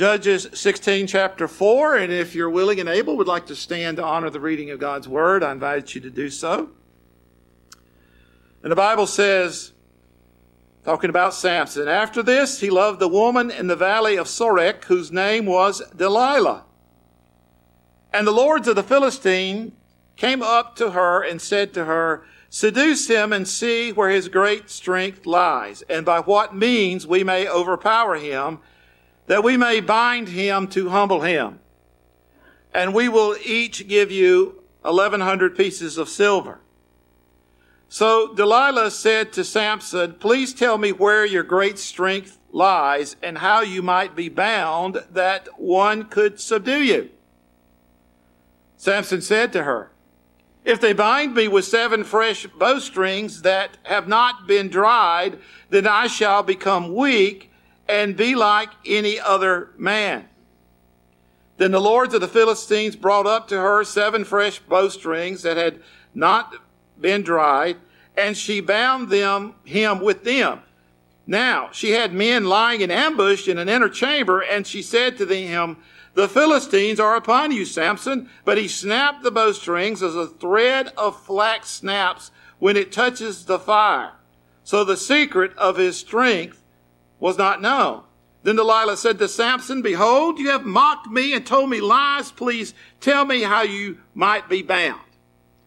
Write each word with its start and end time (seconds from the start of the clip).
Judges 0.00 0.48
16, 0.54 1.08
chapter 1.08 1.46
4. 1.46 1.96
And 1.98 2.10
if 2.10 2.34
you're 2.34 2.48
willing 2.48 2.80
and 2.80 2.88
able, 2.88 3.18
would 3.18 3.26
like 3.26 3.44
to 3.48 3.54
stand 3.54 3.98
to 3.98 4.02
honor 4.02 4.30
the 4.30 4.40
reading 4.40 4.70
of 4.70 4.78
God's 4.78 5.06
word, 5.06 5.42
I 5.44 5.52
invite 5.52 5.94
you 5.94 6.00
to 6.00 6.08
do 6.08 6.30
so. 6.30 6.70
And 8.62 8.72
the 8.72 8.76
Bible 8.76 9.06
says, 9.06 9.72
talking 10.86 11.10
about 11.10 11.34
Samson, 11.34 11.86
after 11.86 12.22
this, 12.22 12.60
he 12.60 12.70
loved 12.70 12.98
the 12.98 13.08
woman 13.08 13.50
in 13.50 13.66
the 13.66 13.76
valley 13.76 14.16
of 14.16 14.26
Sorek, 14.26 14.84
whose 14.84 15.12
name 15.12 15.44
was 15.44 15.82
Delilah. 15.94 16.64
And 18.10 18.26
the 18.26 18.32
lords 18.32 18.68
of 18.68 18.76
the 18.76 18.82
Philistine 18.82 19.72
came 20.16 20.42
up 20.42 20.76
to 20.76 20.92
her 20.92 21.22
and 21.22 21.42
said 21.42 21.74
to 21.74 21.84
her, 21.84 22.24
Seduce 22.48 23.06
him 23.08 23.34
and 23.34 23.46
see 23.46 23.92
where 23.92 24.08
his 24.08 24.28
great 24.28 24.70
strength 24.70 25.26
lies, 25.26 25.82
and 25.90 26.06
by 26.06 26.20
what 26.20 26.56
means 26.56 27.06
we 27.06 27.22
may 27.22 27.46
overpower 27.46 28.14
him 28.14 28.60
that 29.30 29.44
we 29.44 29.56
may 29.56 29.78
bind 29.78 30.26
him 30.26 30.66
to 30.66 30.88
humble 30.88 31.20
him. 31.20 31.60
And 32.74 32.92
we 32.92 33.08
will 33.08 33.36
each 33.44 33.86
give 33.86 34.10
you 34.10 34.64
1100 34.82 35.56
pieces 35.56 35.98
of 35.98 36.08
silver. 36.08 36.58
So 37.88 38.34
Delilah 38.34 38.90
said 38.90 39.32
to 39.34 39.44
Samson, 39.44 40.14
Please 40.14 40.52
tell 40.52 40.78
me 40.78 40.90
where 40.90 41.24
your 41.24 41.44
great 41.44 41.78
strength 41.78 42.40
lies 42.50 43.14
and 43.22 43.38
how 43.38 43.60
you 43.60 43.82
might 43.82 44.16
be 44.16 44.28
bound 44.28 45.04
that 45.12 45.48
one 45.56 46.06
could 46.06 46.40
subdue 46.40 46.82
you. 46.82 47.10
Samson 48.76 49.22
said 49.22 49.52
to 49.52 49.62
her, 49.62 49.92
If 50.64 50.80
they 50.80 50.92
bind 50.92 51.36
me 51.36 51.46
with 51.46 51.66
seven 51.66 52.02
fresh 52.02 52.48
bowstrings 52.58 53.42
that 53.42 53.78
have 53.84 54.08
not 54.08 54.48
been 54.48 54.68
dried, 54.70 55.38
then 55.68 55.86
I 55.86 56.08
shall 56.08 56.42
become 56.42 56.96
weak 56.96 57.49
and 57.90 58.16
be 58.16 58.36
like 58.36 58.70
any 58.86 59.18
other 59.18 59.70
man. 59.76 60.28
Then 61.56 61.72
the 61.72 61.80
lords 61.80 62.14
of 62.14 62.20
the 62.20 62.28
Philistines 62.28 62.94
brought 62.94 63.26
up 63.26 63.48
to 63.48 63.60
her 63.60 63.82
seven 63.82 64.24
fresh 64.24 64.60
bowstrings 64.60 65.42
that 65.42 65.56
had 65.56 65.82
not 66.14 66.54
been 67.00 67.22
dried, 67.22 67.78
and 68.16 68.36
she 68.36 68.60
bound 68.60 69.10
them 69.10 69.54
him 69.64 70.00
with 70.00 70.22
them. 70.22 70.60
Now 71.26 71.70
she 71.72 71.90
had 71.90 72.14
men 72.14 72.44
lying 72.44 72.80
in 72.80 72.92
ambush 72.92 73.48
in 73.48 73.58
an 73.58 73.68
inner 73.68 73.88
chamber, 73.88 74.40
and 74.40 74.64
she 74.66 74.82
said 74.82 75.18
to 75.18 75.26
him, 75.26 75.76
The 76.14 76.28
Philistines 76.28 77.00
are 77.00 77.16
upon 77.16 77.50
you, 77.50 77.64
Samson. 77.64 78.30
But 78.44 78.56
he 78.56 78.68
snapped 78.68 79.24
the 79.24 79.32
bowstrings 79.32 80.00
as 80.00 80.14
a 80.14 80.28
thread 80.28 80.92
of 80.96 81.20
flax 81.20 81.68
snaps 81.70 82.30
when 82.60 82.76
it 82.76 82.92
touches 82.92 83.46
the 83.46 83.58
fire. 83.58 84.12
So 84.62 84.84
the 84.84 84.96
secret 84.96 85.56
of 85.56 85.76
his 85.76 85.96
strength 85.96 86.59
was 87.20 87.38
not 87.38 87.62
known. 87.62 88.02
Then 88.42 88.56
Delilah 88.56 88.96
said 88.96 89.18
to 89.18 89.28
Samson, 89.28 89.82
Behold, 89.82 90.38
you 90.38 90.48
have 90.50 90.64
mocked 90.64 91.08
me 91.08 91.34
and 91.34 91.46
told 91.46 91.68
me 91.68 91.80
lies. 91.80 92.32
Please 92.32 92.74
tell 92.98 93.24
me 93.24 93.42
how 93.42 93.62
you 93.62 93.98
might 94.14 94.48
be 94.48 94.62
bound. 94.62 95.00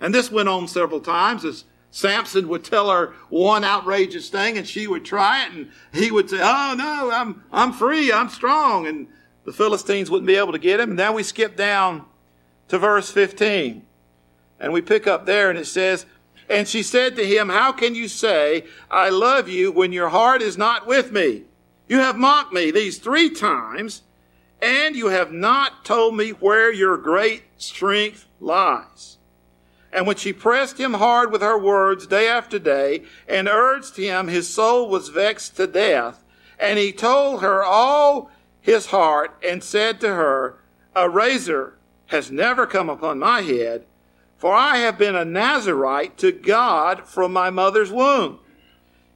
And 0.02 0.14
this 0.14 0.32
went 0.32 0.50
on 0.50 0.68
several 0.68 1.00
times 1.00 1.46
as 1.46 1.66
Samson 1.92 2.48
would 2.48 2.64
tell 2.64 2.90
her 2.90 3.14
one 3.30 3.64
outrageous 3.64 4.30
thing 4.30 4.58
and 4.58 4.68
she 4.68 4.88
would 4.88 5.06
try 5.06 5.46
it 5.46 5.54
and 5.54 5.70
he 5.94 6.10
would 6.10 6.32
say, 6.32 6.40
Oh 6.42 6.74
no, 6.76 7.12
I'm, 7.12 7.44
I'm 7.52 7.72
free. 7.72 8.12
I'm 8.12 8.30
strong. 8.30 8.88
And 8.88 9.08
the 9.46 9.54
Philistines 9.54 10.10
wouldn't 10.10 10.28
be 10.28 10.36
able 10.36 10.54
to 10.54 10.60
get 10.60 10.80
him. 10.80 10.90
And 10.90 10.98
now 10.98 11.14
we 11.14 11.22
skip 11.22 11.56
down 11.56 12.06
to 12.70 12.80
verse 12.80 13.12
15 13.12 13.86
and 14.60 14.74
we 14.74 14.82
pick 14.82 15.06
up 15.06 15.28
there 15.28 15.52
and 15.52 15.60
it 15.60 15.68
says, 15.68 16.08
and 16.50 16.68
she 16.68 16.84
said 16.84 17.16
to 17.16 17.26
him, 17.26 17.50
How 17.50 17.72
can 17.72 17.96
you 17.96 18.08
say, 18.08 18.66
I 18.90 19.10
love 19.10 19.48
you, 19.48 19.72
when 19.72 19.92
your 19.92 20.10
heart 20.10 20.42
is 20.42 20.58
not 20.58 20.86
with 20.86 21.12
me? 21.12 21.44
You 21.88 22.00
have 22.00 22.18
mocked 22.18 22.54
me 22.54 22.72
these 22.72 22.98
three 22.98 23.30
times, 23.30 24.04
and 24.62 24.96
you 24.96 25.08
have 25.08 25.32
not 25.32 25.86
told 25.86 26.16
me 26.16 26.32
where 26.32 26.72
your 26.72 26.98
great 26.98 27.44
strength 27.58 28.28
lies. 28.40 29.18
And 29.92 30.08
when 30.08 30.16
she 30.16 30.34
pressed 30.34 30.80
him 30.80 30.96
hard 30.96 31.32
with 31.32 31.42
her 31.42 31.58
words 31.58 32.08
day 32.08 32.28
after 32.28 32.58
day, 32.58 33.04
and 33.28 33.48
urged 33.48 33.96
him, 33.96 34.28
his 34.28 34.50
soul 34.50 34.90
was 34.90 35.10
vexed 35.10 35.56
to 35.58 35.68
death. 35.68 36.24
And 36.60 36.80
he 36.80 36.92
told 36.92 37.42
her 37.42 37.64
all 37.64 38.32
his 38.60 38.88
heart, 38.88 39.36
and 39.48 39.64
said 39.64 40.00
to 40.00 40.08
her, 40.08 40.56
A 40.96 41.10
razor 41.10 41.78
has 42.08 42.32
never 42.32 42.66
come 42.66 42.90
upon 42.90 43.20
my 43.20 43.42
head 43.42 43.86
for 44.44 44.54
I 44.54 44.80
have 44.80 44.98
been 44.98 45.16
a 45.16 45.24
Nazarite 45.24 46.18
to 46.18 46.34
God 46.34 47.08
from 47.08 47.32
my 47.32 47.50
mother's 47.50 47.94
womb. 47.94 48.40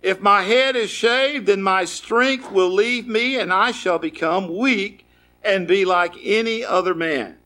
If 0.01 0.21
my 0.21 0.43
head 0.43 0.77
is 0.77 0.89
shaved, 0.89 1.47
then 1.47 1.61
my 1.61 1.83
strength 1.83 2.49
will 2.49 2.69
leave 2.69 3.07
me, 3.07 3.37
and 3.37 3.51
I 3.51 3.71
shall 3.71 3.99
become 3.99 4.57
weak 4.57 5.05
and 5.43 5.67
be 5.67 5.83
like 5.83 6.13
any 6.23 6.63
other 6.63 6.95
man. 6.95 7.39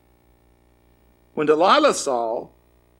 When 1.34 1.48
Delilah 1.48 1.94
saw 1.94 2.50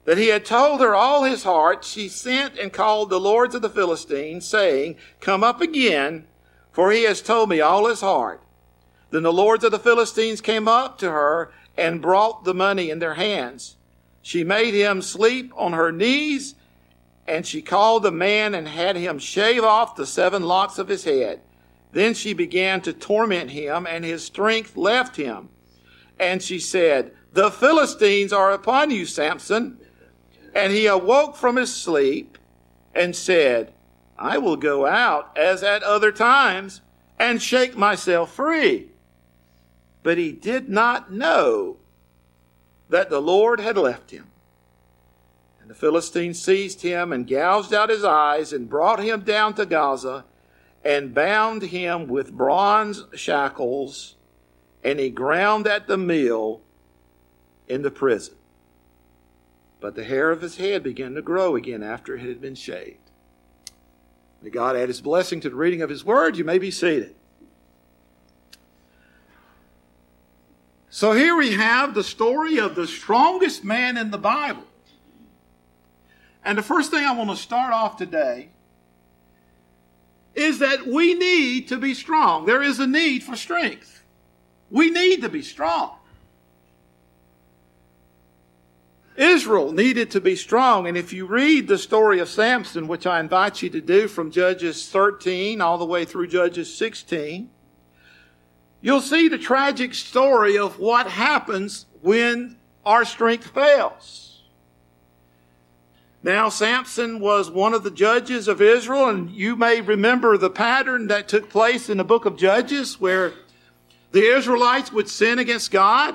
that 0.04 0.19
he 0.19 0.31
had 0.31 0.44
told 0.44 0.81
her 0.81 0.97
all 0.97 1.22
his 1.22 1.44
heart, 1.44 1.84
she 1.84 2.09
sent 2.09 2.59
and 2.59 2.72
called 2.72 3.09
the 3.09 3.21
lords 3.21 3.54
of 3.54 3.62
the 3.62 3.71
Philistines, 3.71 4.48
saying, 4.48 4.97
Come 5.21 5.44
up 5.44 5.60
again, 5.60 6.26
for 6.72 6.91
he 6.91 7.04
has 7.04 7.22
told 7.22 7.50
me 7.50 7.60
all 7.60 7.87
his 7.87 8.00
heart. 8.00 8.42
Then 9.10 9.22
the 9.22 9.32
lords 9.32 9.62
of 9.62 9.71
the 9.71 9.78
Philistines 9.78 10.41
came 10.41 10.66
up 10.66 10.98
to 10.98 11.12
her 11.12 11.53
and 11.76 12.03
brought 12.03 12.42
the 12.42 12.53
money 12.53 12.91
in 12.91 12.98
their 12.98 13.15
hands. 13.15 13.76
She 14.22 14.44
made 14.44 14.72
him 14.72 15.03
sleep 15.03 15.53
on 15.56 15.72
her 15.72 15.91
knees, 15.91 16.55
and 17.27 17.44
she 17.44 17.60
called 17.60 18.05
the 18.05 18.12
man 18.12 18.55
and 18.55 18.69
had 18.69 18.97
him 18.97 19.19
shave 19.19 19.65
off 19.65 19.97
the 19.97 20.06
seven 20.06 20.44
locks 20.44 20.78
of 20.78 20.88
his 20.88 21.05
head. 21.05 21.41
Then 21.91 22.15
she 22.15 22.33
began 22.33 22.81
to 22.83 22.93
torment 22.93 23.50
him, 23.50 23.87
and 23.87 24.05
his 24.05 24.25
strength 24.25 24.77
left 24.77 25.16
him. 25.16 25.50
And 26.19 26.43
she 26.43 26.59
said, 26.59 27.12
The 27.33 27.50
Philistines 27.50 28.33
are 28.33 28.53
upon 28.53 28.91
you, 28.91 29.05
Samson. 29.06 29.78
And 30.54 30.72
he 30.72 30.87
awoke 30.87 31.37
from 31.37 31.56
his 31.56 31.75
sleep 31.75 32.39
and 32.94 33.16
said, 33.16 33.72
I 34.19 34.39
will 34.39 34.56
go 34.56 34.87
out 34.87 35.37
as 35.37 35.62
at 35.62 35.83
other 35.83 36.12
times 36.12 36.81
and 37.19 37.43
shake 37.43 37.77
myself 37.77 38.33
free. 38.33 38.89
But 40.03 40.19
he 40.19 40.33
did 40.33 40.69
not 40.69 41.12
know 41.12 41.78
that 42.92 43.08
the 43.08 43.20
Lord 43.20 43.58
had 43.58 43.78
left 43.78 44.10
him. 44.10 44.26
And 45.60 45.70
the 45.70 45.75
Philistines 45.75 46.41
seized 46.41 46.82
him 46.82 47.12
and 47.12 47.26
gouged 47.26 47.72
out 47.72 47.88
his 47.88 48.04
eyes 48.04 48.53
and 48.53 48.69
brought 48.69 49.03
him 49.03 49.22
down 49.22 49.54
to 49.54 49.64
Gaza 49.64 50.25
and 50.84 51.14
bound 51.14 51.62
him 51.62 52.06
with 52.06 52.36
bronze 52.36 53.04
shackles, 53.14 54.16
and 54.84 54.98
he 54.98 55.08
ground 55.08 55.66
at 55.66 55.86
the 55.86 55.97
mill 55.97 56.60
in 57.66 57.82
the 57.82 57.91
prison. 57.91 58.34
But 59.80 59.94
the 59.94 60.04
hair 60.04 60.30
of 60.30 60.42
his 60.42 60.56
head 60.59 60.82
began 60.82 61.14
to 61.14 61.22
grow 61.22 61.56
again 61.56 61.82
after 61.82 62.16
it 62.16 62.20
had 62.20 62.41
been 62.41 62.54
shaved. 62.54 63.10
May 64.42 64.50
God 64.50 64.76
add 64.76 64.88
his 64.88 65.00
blessing 65.00 65.41
to 65.41 65.48
the 65.48 65.56
reading 65.56 65.82
of 65.82 65.88
his 65.88 66.04
word. 66.04 66.36
You 66.36 66.44
may 66.44 66.59
be 66.59 66.70
seated. 66.70 67.14
So 70.94 71.12
here 71.12 71.34
we 71.34 71.53
have 71.53 71.94
the 71.94 72.04
story 72.04 72.58
of 72.58 72.75
the 72.75 72.86
strongest 72.86 73.64
man 73.64 73.97
in 73.97 74.10
the 74.10 74.19
Bible. 74.19 74.66
And 76.44 76.58
the 76.58 76.62
first 76.62 76.91
thing 76.91 77.03
I 77.03 77.16
want 77.16 77.30
to 77.30 77.36
start 77.36 77.72
off 77.72 77.97
today 77.97 78.50
is 80.34 80.58
that 80.58 80.86
we 80.86 81.14
need 81.14 81.69
to 81.69 81.78
be 81.78 81.94
strong. 81.94 82.44
There 82.44 82.62
is 82.62 82.78
a 82.78 82.86
need 82.86 83.22
for 83.22 83.36
strength. 83.36 84.04
We 84.70 84.91
need 84.91 85.22
to 85.22 85.30
be 85.30 85.41
strong. 85.41 85.97
Israel 89.16 89.72
needed 89.72 90.10
to 90.10 90.20
be 90.20 90.36
strong. 90.36 90.86
And 90.86 90.98
if 90.98 91.10
you 91.10 91.24
read 91.24 91.69
the 91.69 91.78
story 91.78 92.19
of 92.19 92.28
Samson, 92.28 92.86
which 92.86 93.06
I 93.06 93.19
invite 93.19 93.62
you 93.62 93.70
to 93.70 93.80
do 93.80 94.09
from 94.09 94.30
Judges 94.30 94.86
13 94.91 95.62
all 95.62 95.78
the 95.78 95.86
way 95.86 96.04
through 96.04 96.26
Judges 96.26 96.76
16, 96.76 97.48
you'll 98.82 99.00
see 99.00 99.28
the 99.28 99.38
tragic 99.38 99.94
story 99.94 100.59
of 100.59 100.78
what 100.78 101.07
happens 101.07 101.86
when 102.03 102.57
our 102.84 103.04
strength 103.04 103.47
fails. 103.47 104.42
Now, 106.24 106.51
Samson 106.51 107.18
was 107.18 107.51
one 107.51 107.74
of 107.74 107.83
the 107.83 107.91
judges 107.91 108.47
of 108.47 108.60
Israel, 108.60 109.09
and 109.09 109.30
you 109.30 109.57
may 109.57 109.80
remember 109.80 110.36
the 110.36 110.51
pattern 110.51 111.09
that 111.09 111.28
took 111.28 111.48
place 111.48 111.89
in 111.89 111.97
the 111.97 112.04
book 112.04 112.27
of 112.27 112.36
Judges 112.36 113.01
where 113.01 113.33
the 114.12 114.22
Israelites 114.22 114.92
would 114.92 115.09
sin 115.09 115.39
against 115.41 115.71
God, 115.72 116.15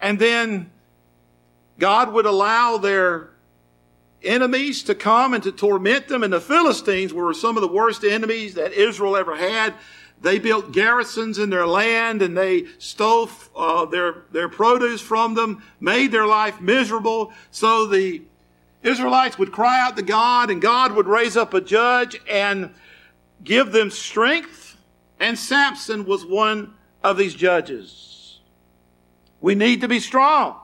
and 0.00 0.18
then 0.18 0.70
God 1.78 2.12
would 2.12 2.26
allow 2.26 2.76
their 2.76 3.30
enemies 4.22 4.82
to 4.82 4.94
come 4.94 5.32
and 5.32 5.42
to 5.42 5.52
torment 5.52 6.08
them, 6.08 6.22
and 6.22 6.32
the 6.32 6.42
Philistines 6.42 7.14
were 7.14 7.32
some 7.32 7.56
of 7.56 7.62
the 7.62 7.68
worst 7.68 8.04
enemies 8.04 8.54
that 8.54 8.72
Israel 8.74 9.16
ever 9.16 9.34
had. 9.36 9.72
They 10.22 10.38
built 10.38 10.72
garrisons 10.72 11.38
in 11.38 11.50
their 11.50 11.66
land 11.66 12.20
and 12.20 12.36
they 12.36 12.66
stole 12.78 13.30
uh, 13.56 13.86
their, 13.86 14.24
their 14.32 14.48
produce 14.48 15.00
from 15.00 15.34
them, 15.34 15.62
made 15.80 16.12
their 16.12 16.26
life 16.26 16.60
miserable. 16.60 17.32
So 17.50 17.86
the 17.86 18.22
Israelites 18.82 19.38
would 19.38 19.52
cry 19.52 19.80
out 19.80 19.96
to 19.96 20.02
God 20.02 20.50
and 20.50 20.60
God 20.60 20.92
would 20.92 21.06
raise 21.06 21.36
up 21.36 21.54
a 21.54 21.60
judge 21.60 22.20
and 22.28 22.74
give 23.42 23.72
them 23.72 23.90
strength 23.90 24.70
And 25.20 25.38
Samson 25.38 26.06
was 26.06 26.24
one 26.24 26.72
of 27.04 27.18
these 27.18 27.34
judges. 27.34 28.40
We 29.42 29.54
need 29.54 29.82
to 29.82 29.88
be 29.88 30.00
strong. 30.00 30.56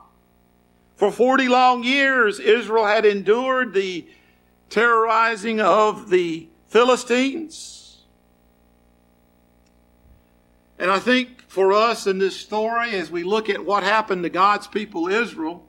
For 0.96 1.12
40 1.12 1.48
long 1.48 1.84
years, 1.84 2.40
Israel 2.40 2.86
had 2.86 3.04
endured 3.04 3.74
the 3.74 4.06
terrorizing 4.70 5.60
of 5.60 6.08
the 6.08 6.48
Philistines. 6.68 7.75
And 10.78 10.90
I 10.90 10.98
think 10.98 11.42
for 11.48 11.72
us 11.72 12.06
in 12.06 12.18
this 12.18 12.36
story, 12.36 12.90
as 12.90 13.10
we 13.10 13.24
look 13.24 13.48
at 13.48 13.64
what 13.64 13.82
happened 13.82 14.22
to 14.24 14.30
God's 14.30 14.66
people 14.66 15.08
Israel, 15.08 15.66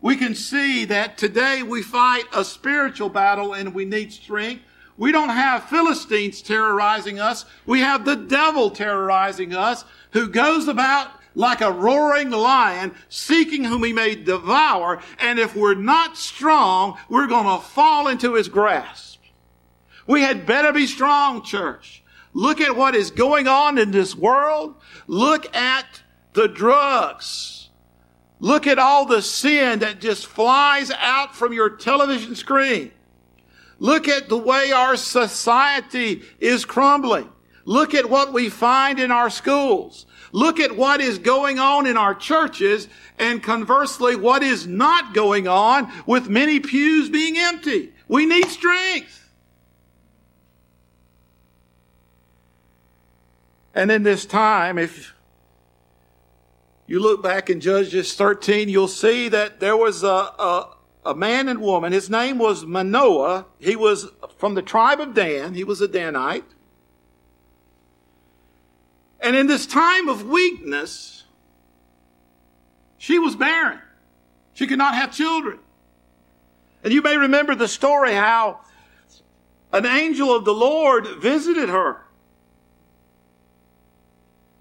we 0.00 0.16
can 0.16 0.34
see 0.34 0.84
that 0.86 1.18
today 1.18 1.62
we 1.62 1.82
fight 1.82 2.24
a 2.32 2.44
spiritual 2.44 3.08
battle 3.08 3.52
and 3.52 3.74
we 3.74 3.84
need 3.84 4.12
strength. 4.12 4.62
We 4.96 5.12
don't 5.12 5.30
have 5.30 5.64
Philistines 5.64 6.42
terrorizing 6.42 7.18
us. 7.18 7.44
We 7.66 7.80
have 7.80 8.04
the 8.04 8.16
devil 8.16 8.70
terrorizing 8.70 9.54
us 9.54 9.84
who 10.12 10.28
goes 10.28 10.68
about 10.68 11.10
like 11.34 11.60
a 11.60 11.72
roaring 11.72 12.30
lion, 12.30 12.94
seeking 13.08 13.64
whom 13.64 13.84
he 13.84 13.92
may 13.92 14.14
devour. 14.14 15.00
And 15.18 15.38
if 15.38 15.54
we're 15.54 15.74
not 15.74 16.16
strong, 16.16 16.98
we're 17.08 17.26
going 17.26 17.46
to 17.46 17.64
fall 17.64 18.08
into 18.08 18.34
his 18.34 18.48
grasp. 18.48 19.20
We 20.06 20.22
had 20.22 20.46
better 20.46 20.72
be 20.72 20.86
strong, 20.86 21.42
church. 21.44 22.02
Look 22.32 22.60
at 22.60 22.76
what 22.76 22.94
is 22.94 23.10
going 23.10 23.48
on 23.48 23.78
in 23.78 23.90
this 23.90 24.14
world. 24.14 24.76
Look 25.06 25.54
at 25.54 26.02
the 26.32 26.48
drugs. 26.48 27.68
Look 28.38 28.66
at 28.66 28.78
all 28.78 29.04
the 29.04 29.20
sin 29.20 29.80
that 29.80 30.00
just 30.00 30.26
flies 30.26 30.90
out 30.90 31.36
from 31.36 31.52
your 31.52 31.70
television 31.70 32.34
screen. 32.34 32.92
Look 33.78 34.08
at 34.08 34.28
the 34.28 34.38
way 34.38 34.72
our 34.72 34.96
society 34.96 36.22
is 36.38 36.64
crumbling. 36.64 37.28
Look 37.64 37.94
at 37.94 38.08
what 38.08 38.32
we 38.32 38.48
find 38.48 38.98
in 38.98 39.10
our 39.10 39.30
schools. 39.30 40.06
Look 40.32 40.60
at 40.60 40.76
what 40.76 41.00
is 41.00 41.18
going 41.18 41.58
on 41.58 41.86
in 41.86 41.96
our 41.96 42.14
churches 42.14 42.88
and 43.18 43.42
conversely, 43.42 44.16
what 44.16 44.42
is 44.42 44.66
not 44.66 45.12
going 45.12 45.48
on 45.48 45.92
with 46.06 46.28
many 46.28 46.60
pews 46.60 47.10
being 47.10 47.36
empty. 47.36 47.92
We 48.08 48.26
need 48.26 48.48
strength. 48.48 49.19
And 53.74 53.90
in 53.90 54.02
this 54.02 54.24
time, 54.24 54.78
if 54.78 55.14
you 56.86 56.98
look 56.98 57.22
back 57.22 57.48
in 57.50 57.60
Judges 57.60 58.14
13, 58.14 58.68
you'll 58.68 58.88
see 58.88 59.28
that 59.28 59.60
there 59.60 59.76
was 59.76 60.02
a, 60.02 60.08
a, 60.08 60.76
a 61.06 61.14
man 61.14 61.48
and 61.48 61.60
woman. 61.60 61.92
His 61.92 62.10
name 62.10 62.38
was 62.38 62.64
Manoah. 62.64 63.46
He 63.60 63.76
was 63.76 64.08
from 64.38 64.54
the 64.54 64.62
tribe 64.62 65.00
of 65.00 65.14
Dan. 65.14 65.54
He 65.54 65.62
was 65.62 65.80
a 65.80 65.86
Danite. 65.86 66.44
And 69.20 69.36
in 69.36 69.46
this 69.46 69.66
time 69.66 70.08
of 70.08 70.26
weakness, 70.26 71.24
she 72.98 73.18
was 73.18 73.36
barren. 73.36 73.78
She 74.54 74.66
could 74.66 74.78
not 74.78 74.94
have 74.94 75.12
children. 75.12 75.60
And 76.82 76.92
you 76.92 77.02
may 77.02 77.16
remember 77.16 77.54
the 77.54 77.68
story 77.68 78.14
how 78.14 78.60
an 79.72 79.86
angel 79.86 80.34
of 80.34 80.44
the 80.44 80.54
Lord 80.54 81.06
visited 81.20 81.68
her. 81.68 82.02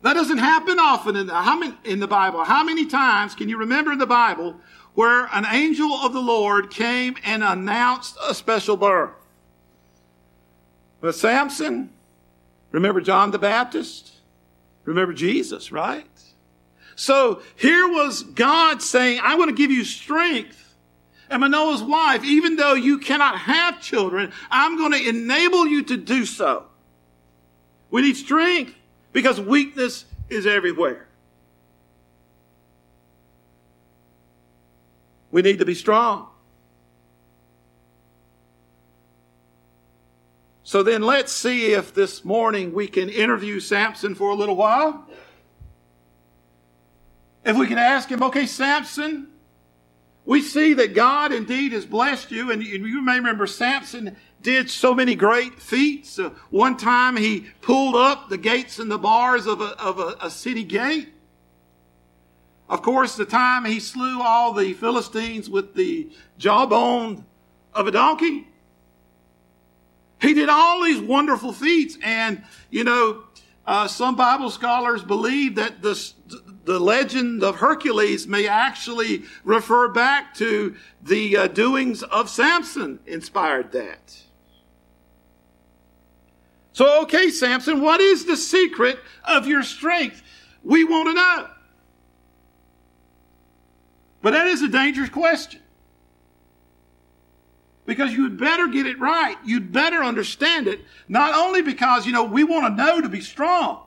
That 0.02 0.14
doesn't 0.14 0.38
happen 0.38 0.80
often 0.80 1.16
in 1.16 1.28
the, 1.28 1.36
how 1.36 1.58
many, 1.58 1.74
in 1.84 2.00
the 2.00 2.08
Bible. 2.08 2.44
How 2.44 2.64
many 2.64 2.86
times 2.86 3.36
can 3.36 3.50
you 3.50 3.58
remember 3.58 3.92
in 3.92 4.00
the 4.00 4.06
Bible 4.06 4.56
where 4.94 5.26
an 5.34 5.46
angel 5.46 5.92
of 5.92 6.14
the 6.14 6.22
Lord 6.22 6.70
came 6.70 7.16
and 7.26 7.44
announced 7.44 8.18
a 8.28 8.34
special 8.34 8.78
birth? 8.78 9.12
But 11.02 11.16
Samson, 11.16 11.90
remember 12.72 13.02
John 13.02 13.32
the 13.32 13.40
Baptist? 13.40 14.12
Remember 14.86 15.14
Jesus, 15.14 15.72
right? 15.72 16.06
So 16.96 17.42
here 17.56 17.88
was 17.88 18.24
God 18.24 18.82
saying, 18.82 19.20
I'm 19.24 19.38
going 19.38 19.50
to 19.50 19.56
give 19.56 19.72
you 19.72 19.84
strength. 19.84 20.76
And 21.30 21.42
Manoah's 21.42 21.84
wife, 21.84 22.24
even 22.24 22.56
though 22.56 22.74
you 22.74 22.98
cannot 22.98 23.38
have 23.38 23.82
children, 23.82 24.32
I'm 24.50 24.78
going 24.78 24.94
to 24.94 25.10
enable 25.10 25.68
you 25.68 25.84
to 25.84 25.98
do 25.98 26.26
so. 26.26 26.66
We 27.92 28.02
need 28.02 28.18
strength 28.18 28.74
because 29.12 29.40
weakness 29.40 30.06
is 30.30 30.46
everywhere. 30.46 31.08
We 35.32 35.42
need 35.42 35.60
to 35.60 35.66
be 35.66 35.76
strong. 35.76 36.28
So 40.64 40.84
then 40.84 41.02
let's 41.02 41.32
see 41.32 41.74
if 41.74 41.94
this 41.94 42.24
morning 42.24 42.74
we 42.74 42.88
can 42.88 43.10
interview 43.10 43.60
Samson 43.60 44.14
for 44.14 44.30
a 44.30 44.36
little 44.36 44.56
while. 44.56 45.08
If 47.44 47.58
we 47.58 47.66
can 47.66 47.80
ask 47.80 48.10
him, 48.10 48.22
okay, 48.22 48.46
Samson, 48.46 49.30
we 50.26 50.42
see 50.42 50.74
that 50.76 50.94
God 50.94 51.32
indeed 51.32 51.72
has 51.72 51.86
blessed 51.86 52.32
you. 52.32 52.52
And 52.52 52.64
you 52.64 53.02
may 53.02 53.16
remember 53.16 53.48
Samson 53.48 54.16
did 54.42 54.70
so 54.70 54.94
many 54.94 55.16
great 55.16 55.60
feats. 55.60 56.20
Uh, 56.20 56.30
one 56.50 56.78
time 56.78 57.18
he 57.18 57.48
pulled 57.62 57.96
up 57.96 58.30
the 58.30 58.38
gates 58.38 58.80
and 58.80 58.90
the 58.90 58.98
bars 58.98 59.46
of, 59.46 59.62
a, 59.62 59.78
of 59.82 60.00
a, 60.00 60.16
a 60.22 60.30
city 60.30 60.64
gate. 60.64 61.10
Of 62.70 62.82
course, 62.82 63.16
the 63.16 63.26
time 63.26 63.66
he 63.66 63.80
slew 63.80 64.22
all 64.22 64.54
the 64.54 64.74
Philistines 64.74 65.50
with 65.50 65.74
the 65.74 66.10
jawbone 66.38 67.26
of 67.74 67.88
a 67.88 67.92
donkey. 67.92 68.48
He 70.22 70.34
did 70.34 70.50
all 70.50 70.84
these 70.84 71.02
wonderful 71.02 71.52
feats. 71.52 71.98
And, 72.04 72.44
you 72.70 72.84
know, 72.84 73.24
uh, 73.66 73.88
some 73.88 74.16
Bible 74.16 74.52
scholars 74.52 75.04
believe 75.04 75.56
that 75.56 75.82
the, 75.82 76.12
the 76.66 76.80
legend 76.80 77.44
of 77.44 77.58
Hercules 77.58 78.28
may 78.28 78.48
actually 78.48 79.24
refer 79.44 79.88
back 79.88 80.34
to 80.36 80.76
the 81.02 81.38
uh, 81.38 81.48
doings 81.48 82.04
of 82.04 82.30
Samson 82.30 83.00
inspired 83.06 83.72
that. 83.72 84.18
So, 86.74 87.02
okay, 87.02 87.30
Samson, 87.30 87.82
what 87.82 88.00
is 88.00 88.26
the 88.26 88.38
secret 88.38 89.00
of 89.26 89.48
your 89.48 89.64
strength? 89.64 90.22
We 90.64 90.84
want 90.84 91.10
to 91.10 91.14
know. 91.14 91.50
But 94.22 94.32
that 94.32 94.48
is 94.48 94.62
a 94.62 94.70
dangerous 94.70 95.10
question. 95.10 95.62
Because 97.86 98.14
you'd 98.14 98.38
better 98.38 98.68
get 98.68 98.86
it 98.86 99.00
right. 99.00 99.36
You'd 99.44 99.72
better 99.72 100.04
understand 100.04 100.68
it. 100.68 100.82
Not 101.08 101.34
only 101.34 101.62
because, 101.62 102.06
you 102.06 102.12
know, 102.12 102.24
we 102.24 102.44
want 102.44 102.66
to 102.68 102.84
know 102.84 103.02
to 103.02 103.10
be 103.10 103.22
strong. 103.22 103.82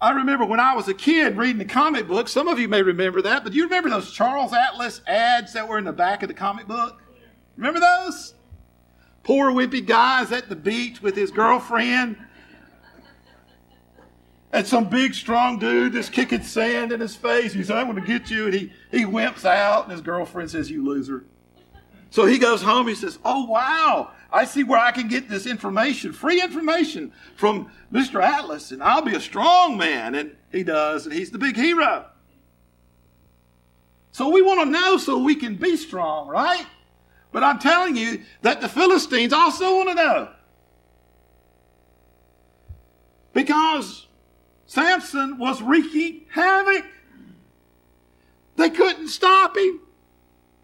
I 0.00 0.12
remember 0.12 0.46
when 0.46 0.60
I 0.60 0.74
was 0.74 0.88
a 0.88 0.94
kid 0.94 1.36
reading 1.36 1.58
the 1.58 1.64
comic 1.66 2.08
book. 2.08 2.28
Some 2.28 2.48
of 2.48 2.58
you 2.58 2.68
may 2.68 2.82
remember 2.82 3.20
that, 3.22 3.44
but 3.44 3.52
do 3.52 3.58
you 3.58 3.64
remember 3.64 3.90
those 3.90 4.12
Charles 4.12 4.54
Atlas 4.54 5.02
ads 5.06 5.52
that 5.52 5.68
were 5.68 5.78
in 5.78 5.84
the 5.84 5.92
back 5.92 6.22
of 6.22 6.28
the 6.28 6.34
comic 6.34 6.66
book? 6.66 7.02
Remember 7.56 7.80
those? 7.80 8.34
Poor 9.22 9.52
wimpy 9.52 9.86
guys 9.86 10.32
at 10.32 10.48
the 10.48 10.56
beach 10.56 11.02
with 11.02 11.14
his 11.14 11.30
girlfriend 11.30 12.16
and 14.52 14.66
some 14.66 14.88
big, 14.88 15.14
strong 15.14 15.58
dude 15.58 15.92
that's 15.92 16.08
kicking 16.08 16.42
sand 16.42 16.92
in 16.92 17.00
his 17.00 17.14
face. 17.14 17.52
He 17.52 17.62
said, 17.62 17.76
I'm 17.76 17.94
to 17.94 18.00
get 18.00 18.30
you. 18.30 18.46
And 18.46 18.54
he, 18.54 18.72
he 18.90 19.04
wimps 19.04 19.44
out, 19.44 19.84
and 19.84 19.92
his 19.92 20.00
girlfriend 20.00 20.50
says, 20.50 20.70
You 20.70 20.84
loser. 20.84 21.24
So 22.10 22.26
he 22.26 22.38
goes 22.38 22.62
home. 22.62 22.88
He 22.88 22.94
says, 22.94 23.18
Oh, 23.24 23.44
wow. 23.44 24.10
I 24.32 24.44
see 24.44 24.62
where 24.64 24.78
I 24.78 24.92
can 24.92 25.08
get 25.08 25.28
this 25.28 25.46
information, 25.46 26.12
free 26.12 26.40
information 26.40 27.12
from 27.36 27.70
Mr. 27.92 28.22
Atlas, 28.22 28.70
and 28.70 28.82
I'll 28.82 29.02
be 29.02 29.14
a 29.14 29.20
strong 29.20 29.76
man. 29.76 30.14
And 30.14 30.36
he 30.52 30.62
does, 30.62 31.06
and 31.06 31.14
he's 31.14 31.30
the 31.30 31.38
big 31.38 31.56
hero. 31.56 32.06
So 34.12 34.28
we 34.28 34.42
want 34.42 34.60
to 34.60 34.66
know 34.66 34.96
so 34.96 35.18
we 35.18 35.34
can 35.34 35.54
be 35.54 35.76
strong, 35.76 36.28
right? 36.28 36.66
But 37.32 37.44
I'm 37.44 37.58
telling 37.58 37.96
you 37.96 38.22
that 38.42 38.60
the 38.60 38.68
Philistines 38.68 39.32
also 39.32 39.76
want 39.76 39.88
to 39.90 39.94
know. 39.94 40.28
Because 43.32 44.08
Samson 44.66 45.38
was 45.38 45.62
wreaking 45.62 46.26
havoc. 46.30 46.84
They 48.56 48.70
couldn't 48.70 49.08
stop 49.08 49.56
him. 49.56 49.80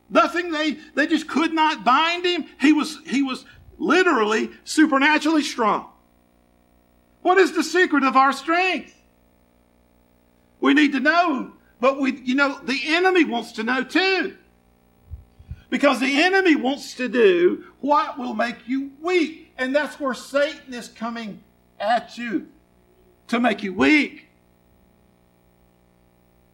Nothing, 0.09 0.53
they, 0.53 0.79
they 0.95 1.07
just 1.07 1.29
could 1.29 1.53
not 1.53 1.85
bind 1.85 2.25
him. 2.25 2.47
He 2.61 2.73
was, 2.73 2.99
he 3.07 3.23
was 3.23 3.45
literally 3.79 4.51
supernaturally 4.65 5.43
strong. 5.43 5.89
What 7.23 7.39
is 7.39 7.53
the 7.53 7.65
secret 7.65 8.05
of 8.05 8.17
our 8.17 8.33
strength? 8.33 8.95
We 10.61 10.75
need 10.75 10.93
to 10.93 11.01
know, 11.01 11.53
but 11.81 12.01
we, 12.01 12.21
you 12.21 12.35
know, 12.35 12.59
the 12.63 12.81
enemy 12.87 13.25
wants 13.25 13.53
to 13.53 13.63
know 13.63 13.83
too. 13.83 14.37
Because 15.69 15.99
the 15.99 16.23
enemy 16.23 16.55
wants 16.55 16.95
to 16.95 17.09
do 17.09 17.65
what 17.81 18.19
will 18.19 18.35
make 18.35 18.69
you 18.69 18.93
weak. 19.03 19.53
And 19.59 19.75
that's 19.75 19.99
where 19.99 20.15
Satan 20.15 20.73
is 20.73 20.89
coming 20.89 21.43
at 21.81 22.17
you 22.17 22.47
to 23.29 23.41
make 23.41 23.63
you 23.63 23.73
weak. 23.73 24.29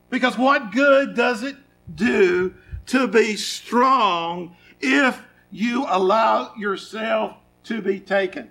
Because 0.09 0.38
what 0.38 0.73
good 0.73 1.14
does 1.14 1.43
it 1.43 1.57
do 1.95 2.55
to 2.87 3.07
be 3.07 3.37
strong 3.37 4.57
if 4.81 5.23
you 5.53 5.85
allow 5.87 6.55
yourself 6.57 7.37
to 7.65 7.83
be 7.83 8.01
taken. 8.01 8.51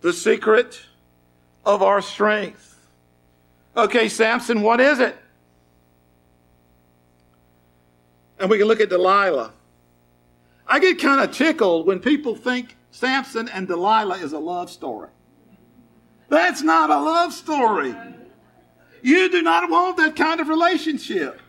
The 0.00 0.12
secret 0.12 0.80
of 1.64 1.82
our 1.82 2.00
strength. 2.00 2.78
Okay, 3.76 4.08
Samson, 4.08 4.62
what 4.62 4.80
is 4.80 4.98
it? 4.98 5.16
And 8.38 8.50
we 8.50 8.58
can 8.58 8.66
look 8.66 8.80
at 8.80 8.88
Delilah. 8.88 9.52
I 10.66 10.80
get 10.80 10.98
kind 10.98 11.20
of 11.20 11.36
tickled 11.36 11.86
when 11.86 12.00
people 12.00 12.34
think 12.34 12.76
Samson 12.90 13.48
and 13.48 13.68
Delilah 13.68 14.16
is 14.16 14.32
a 14.32 14.38
love 14.38 14.70
story. 14.70 15.10
That's 16.28 16.62
not 16.62 16.90
a 16.90 16.98
love 16.98 17.32
story. 17.32 17.94
You 19.02 19.30
do 19.30 19.42
not 19.42 19.68
want 19.68 19.98
that 19.98 20.16
kind 20.16 20.40
of 20.40 20.48
relationship. 20.48 21.40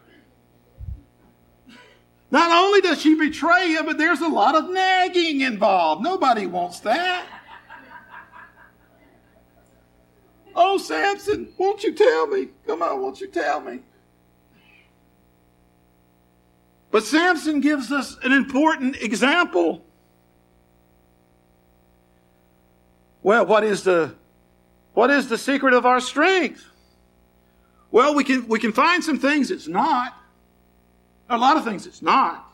Not 2.32 2.52
only 2.52 2.82
does 2.82 3.02
she 3.02 3.16
betray 3.16 3.72
him, 3.74 3.86
but 3.86 3.98
there's 3.98 4.22
a 4.22 4.28
lot 4.28 4.56
of 4.56 4.70
nagging 4.70 5.42
involved. 5.42 6.02
Nobody 6.02 6.48
wants 6.48 6.80
that. 6.82 7.26
Oh, 10.56 10.78
Samson, 10.78 11.50
won't 11.58 11.84
you 11.84 11.94
tell 11.94 12.28
me? 12.28 12.48
Come 12.66 12.82
on, 12.82 13.02
won't 13.02 13.20
you 13.20 13.28
tell 13.28 13.60
me? 13.60 13.82
But 16.92 17.04
Samson 17.04 17.60
gives 17.60 17.92
us 17.92 18.18
an 18.24 18.32
important 18.32 18.96
example. 19.02 19.86
Well, 23.22 23.46
what 23.46 23.66
is 23.66 23.84
the 23.84 24.16
what 24.94 25.10
is 25.10 25.28
the 25.28 25.38
secret 25.38 25.74
of 25.74 25.86
our 25.86 26.00
strength? 26.00 26.66
Well, 27.92 28.16
we 28.16 28.24
can 28.24 28.48
we 28.48 28.60
can 28.60 28.72
find 28.72 29.04
some 29.04 29.20
things 29.20 29.52
it's 29.52 29.68
not. 29.68 30.14
A 31.30 31.38
lot 31.38 31.58
of 31.58 31.64
things 31.64 31.88
it's 31.88 32.02
not. 32.02 32.52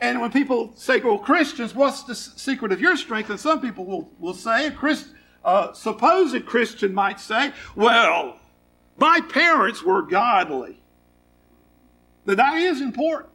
And 0.00 0.20
when 0.20 0.30
people 0.30 0.72
say, 0.76 1.00
well, 1.00 1.18
Christians, 1.18 1.74
what's 1.74 2.02
the 2.02 2.14
secret 2.14 2.72
of 2.72 2.80
your 2.80 2.96
strength? 2.96 3.30
And 3.30 3.40
some 3.40 3.60
people 3.60 3.86
will, 3.86 4.10
will 4.18 4.34
say, 4.34 4.66
a 4.66 4.70
Christ, 4.70 5.08
uh, 5.44 5.72
supposed 5.72 6.44
Christian 6.44 6.92
might 6.92 7.20
say, 7.20 7.52
well, 7.74 8.38
my 8.96 9.20
parents 9.20 9.82
were 9.82 10.02
godly. 10.02 10.78
That 12.26 12.36
that 12.36 12.58
is 12.58 12.80
important. 12.80 13.32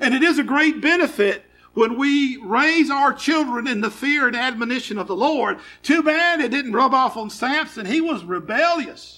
And 0.00 0.14
it 0.14 0.22
is 0.22 0.38
a 0.38 0.44
great 0.44 0.80
benefit 0.80 1.44
when 1.74 1.96
we 1.96 2.36
raise 2.38 2.90
our 2.90 3.12
children 3.12 3.66
in 3.66 3.80
the 3.80 3.90
fear 3.90 4.26
and 4.26 4.36
admonition 4.36 4.98
of 4.98 5.06
the 5.06 5.16
Lord. 5.16 5.58
Too 5.82 6.02
bad 6.02 6.40
it 6.40 6.50
didn't 6.50 6.72
rub 6.72 6.94
off 6.94 7.16
on 7.16 7.30
Samson. 7.30 7.86
He 7.86 8.00
was 8.00 8.24
rebellious. 8.24 9.17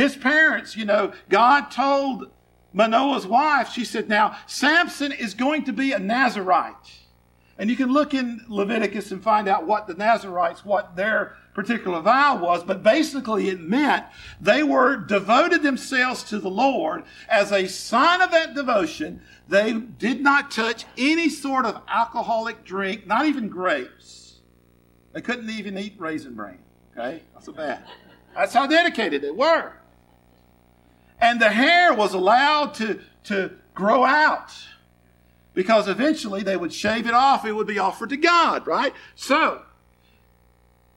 His 0.00 0.16
parents, 0.16 0.76
you 0.76 0.86
know, 0.86 1.12
God 1.28 1.70
told 1.70 2.30
Manoah's 2.72 3.26
wife, 3.26 3.70
she 3.70 3.84
said, 3.84 4.08
now 4.08 4.38
Samson 4.46 5.12
is 5.12 5.34
going 5.34 5.64
to 5.64 5.74
be 5.74 5.92
a 5.92 5.98
Nazarite. 5.98 6.74
And 7.58 7.68
you 7.68 7.76
can 7.76 7.92
look 7.92 8.14
in 8.14 8.40
Leviticus 8.48 9.12
and 9.12 9.22
find 9.22 9.46
out 9.46 9.66
what 9.66 9.86
the 9.86 9.92
Nazarites, 9.92 10.64
what 10.64 10.96
their 10.96 11.36
particular 11.52 12.00
vow 12.00 12.38
was, 12.38 12.64
but 12.64 12.82
basically 12.82 13.50
it 13.50 13.60
meant 13.60 14.06
they 14.40 14.62
were 14.62 14.96
devoted 14.96 15.62
themselves 15.62 16.22
to 16.24 16.38
the 16.38 16.48
Lord. 16.48 17.02
As 17.28 17.52
a 17.52 17.68
sign 17.68 18.22
of 18.22 18.30
that 18.30 18.54
devotion, 18.54 19.20
they 19.48 19.74
did 19.74 20.22
not 20.22 20.50
touch 20.50 20.86
any 20.96 21.28
sort 21.28 21.66
of 21.66 21.82
alcoholic 21.88 22.64
drink, 22.64 23.06
not 23.06 23.26
even 23.26 23.48
grapes. 23.48 24.40
They 25.12 25.20
couldn't 25.20 25.50
even 25.50 25.76
eat 25.76 25.96
raisin 25.98 26.34
bran. 26.34 26.60
Okay? 26.96 27.22
That's 27.34 27.44
so 27.44 27.52
bad. 27.52 27.84
That's 28.34 28.54
how 28.54 28.66
dedicated 28.66 29.20
they 29.20 29.30
were. 29.30 29.74
And 31.20 31.40
the 31.40 31.50
hair 31.50 31.92
was 31.92 32.14
allowed 32.14 32.74
to, 32.74 33.00
to 33.24 33.52
grow 33.74 34.04
out 34.04 34.52
because 35.54 35.88
eventually 35.88 36.42
they 36.42 36.56
would 36.56 36.72
shave 36.72 37.06
it 37.06 37.14
off. 37.14 37.44
It 37.44 37.52
would 37.52 37.66
be 37.66 37.78
offered 37.78 38.10
to 38.10 38.16
God, 38.16 38.66
right? 38.66 38.94
So, 39.14 39.62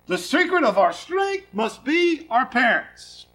the 0.07 0.17
secret 0.17 0.63
of 0.63 0.77
our 0.77 0.93
strength 0.93 1.47
must 1.53 1.83
be 1.83 2.27
our 2.29 2.45
parents. 2.45 3.25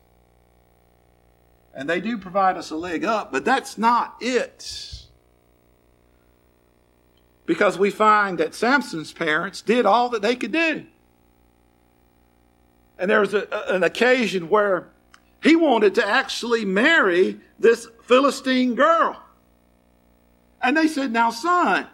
And 1.75 1.88
they 1.88 2.00
do 2.00 2.18
provide 2.18 2.57
us 2.57 2.71
a 2.71 2.76
leg 2.76 3.04
up, 3.04 3.30
but 3.33 3.45
that's 3.45 3.78
not 3.78 4.16
it. 4.21 5.07
Because 7.47 7.78
we 7.78 7.90
find 7.90 8.38
that 8.38 8.54
Samson's 8.54 9.12
parents 9.12 9.62
did 9.62 9.87
all 9.87 10.09
that 10.11 10.23
they 10.23 10.37
could 10.37 10.52
do. 10.52 10.87
And 12.99 13.11
there 13.11 13.21
was 13.21 13.33
a, 13.33 13.47
an 13.68 13.85
occasion 13.85 14.49
where 14.49 14.88
he 15.42 15.57
wanted 15.57 15.95
to 15.97 16.07
actually 16.07 16.64
marry 16.64 17.40
this 17.59 17.88
Philistine 18.04 18.75
girl. 18.75 19.23
And 20.61 20.76
they 20.76 20.88
said, 20.88 21.12
Now, 21.12 21.30
son, 21.30 21.87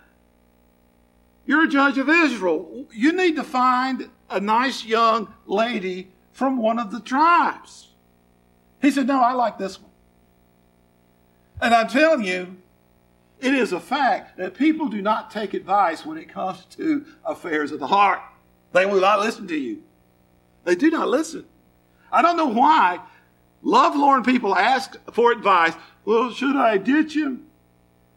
you're 1.46 1.64
a 1.64 1.68
judge 1.68 1.98
of 1.98 2.08
Israel. 2.08 2.86
You 2.92 3.12
need 3.12 3.36
to 3.36 3.44
find 3.44 4.08
a 4.30 4.40
nice 4.40 4.84
young 4.84 5.32
lady 5.46 6.10
from 6.32 6.56
one 6.56 6.78
of 6.78 6.90
the 6.90 7.00
tribes. 7.00 7.88
He 8.80 8.90
said, 8.90 9.06
No, 9.06 9.20
I 9.20 9.32
like 9.32 9.58
this 9.58 9.80
one. 9.80 9.90
And 11.60 11.74
I'm 11.74 11.88
telling 11.88 12.24
you, 12.24 12.56
it 13.40 13.54
is 13.54 13.72
a 13.72 13.80
fact 13.80 14.38
that 14.38 14.54
people 14.54 14.88
do 14.88 15.02
not 15.02 15.30
take 15.30 15.52
advice 15.54 16.06
when 16.06 16.16
it 16.16 16.28
comes 16.28 16.64
to 16.76 17.04
affairs 17.24 17.72
of 17.72 17.80
the 17.80 17.86
heart. 17.86 18.20
They 18.72 18.86
will 18.86 19.00
not 19.00 19.20
listen 19.20 19.46
to 19.48 19.56
you. 19.56 19.82
They 20.64 20.74
do 20.74 20.90
not 20.90 21.08
listen. 21.08 21.44
I 22.10 22.22
don't 22.22 22.36
know 22.36 22.48
why 22.48 23.00
lovelorn 23.64 24.23
people 24.23 24.54
ask 24.54 24.97
for 25.12 25.33
advice. 25.33 25.73
Well, 26.04 26.30
should 26.30 26.56
I 26.56 26.76
ditch 26.76 27.16
him? 27.16 27.47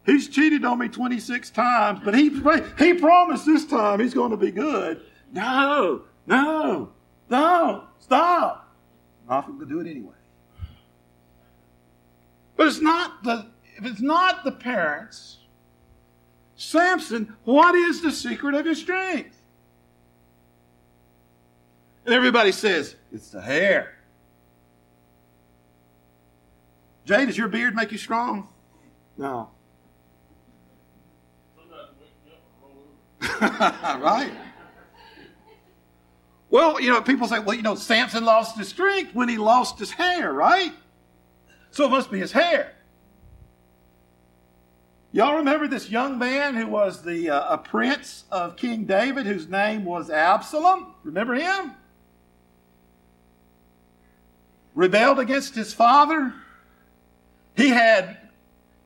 He's 0.06 0.28
cheated 0.28 0.64
on 0.64 0.78
me 0.78 0.88
26 0.88 1.50
times, 1.50 2.00
but 2.04 2.14
he, 2.14 2.30
he 2.78 2.94
promised 2.94 3.44
this 3.44 3.66
time 3.66 4.00
he's 4.00 4.14
going 4.14 4.30
to 4.30 4.36
be 4.36 4.50
good. 4.50 5.02
No, 5.32 6.02
no, 6.26 6.92
no, 7.28 7.84
stop. 7.98 8.74
I'm 9.28 9.42
going 9.42 9.58
to 9.60 9.66
do 9.66 9.80
it 9.80 9.90
anyway. 9.90 10.14
But 12.56 12.68
it's 12.68 12.80
not 12.80 13.22
the, 13.22 13.46
if 13.76 13.84
it's 13.84 14.00
not 14.00 14.44
the 14.44 14.52
parents, 14.52 15.38
Samson, 16.56 17.36
what 17.44 17.74
is 17.74 18.00
the 18.00 18.10
secret 18.10 18.54
of 18.54 18.64
his 18.64 18.78
strength? 18.78 19.40
And 22.06 22.14
everybody 22.14 22.52
says, 22.52 22.96
it's 23.12 23.30
the 23.30 23.42
hair. 23.42 23.97
Jay, 27.08 27.24
does 27.24 27.38
your 27.38 27.48
beard 27.48 27.74
make 27.74 27.90
you 27.90 27.96
strong? 27.96 28.46
No. 29.16 29.48
right? 33.40 34.30
Well, 36.50 36.78
you 36.78 36.90
know, 36.90 37.00
people 37.00 37.26
say, 37.26 37.38
well, 37.38 37.56
you 37.56 37.62
know, 37.62 37.76
Samson 37.76 38.26
lost 38.26 38.58
his 38.58 38.68
strength 38.68 39.14
when 39.14 39.30
he 39.30 39.38
lost 39.38 39.78
his 39.78 39.90
hair, 39.90 40.30
right? 40.34 40.74
So 41.70 41.86
it 41.86 41.88
must 41.88 42.10
be 42.10 42.18
his 42.18 42.32
hair. 42.32 42.74
Y'all 45.10 45.36
remember 45.36 45.66
this 45.66 45.88
young 45.88 46.18
man 46.18 46.56
who 46.56 46.66
was 46.66 47.02
the 47.02 47.30
uh, 47.30 47.54
a 47.54 47.56
prince 47.56 48.24
of 48.30 48.56
King 48.56 48.84
David, 48.84 49.24
whose 49.24 49.48
name 49.48 49.86
was 49.86 50.10
Absalom? 50.10 50.92
Remember 51.04 51.34
him? 51.34 51.72
Rebelled 54.74 55.18
against 55.18 55.54
his 55.54 55.72
father. 55.72 56.34
He 57.58 57.70
had, 57.70 58.16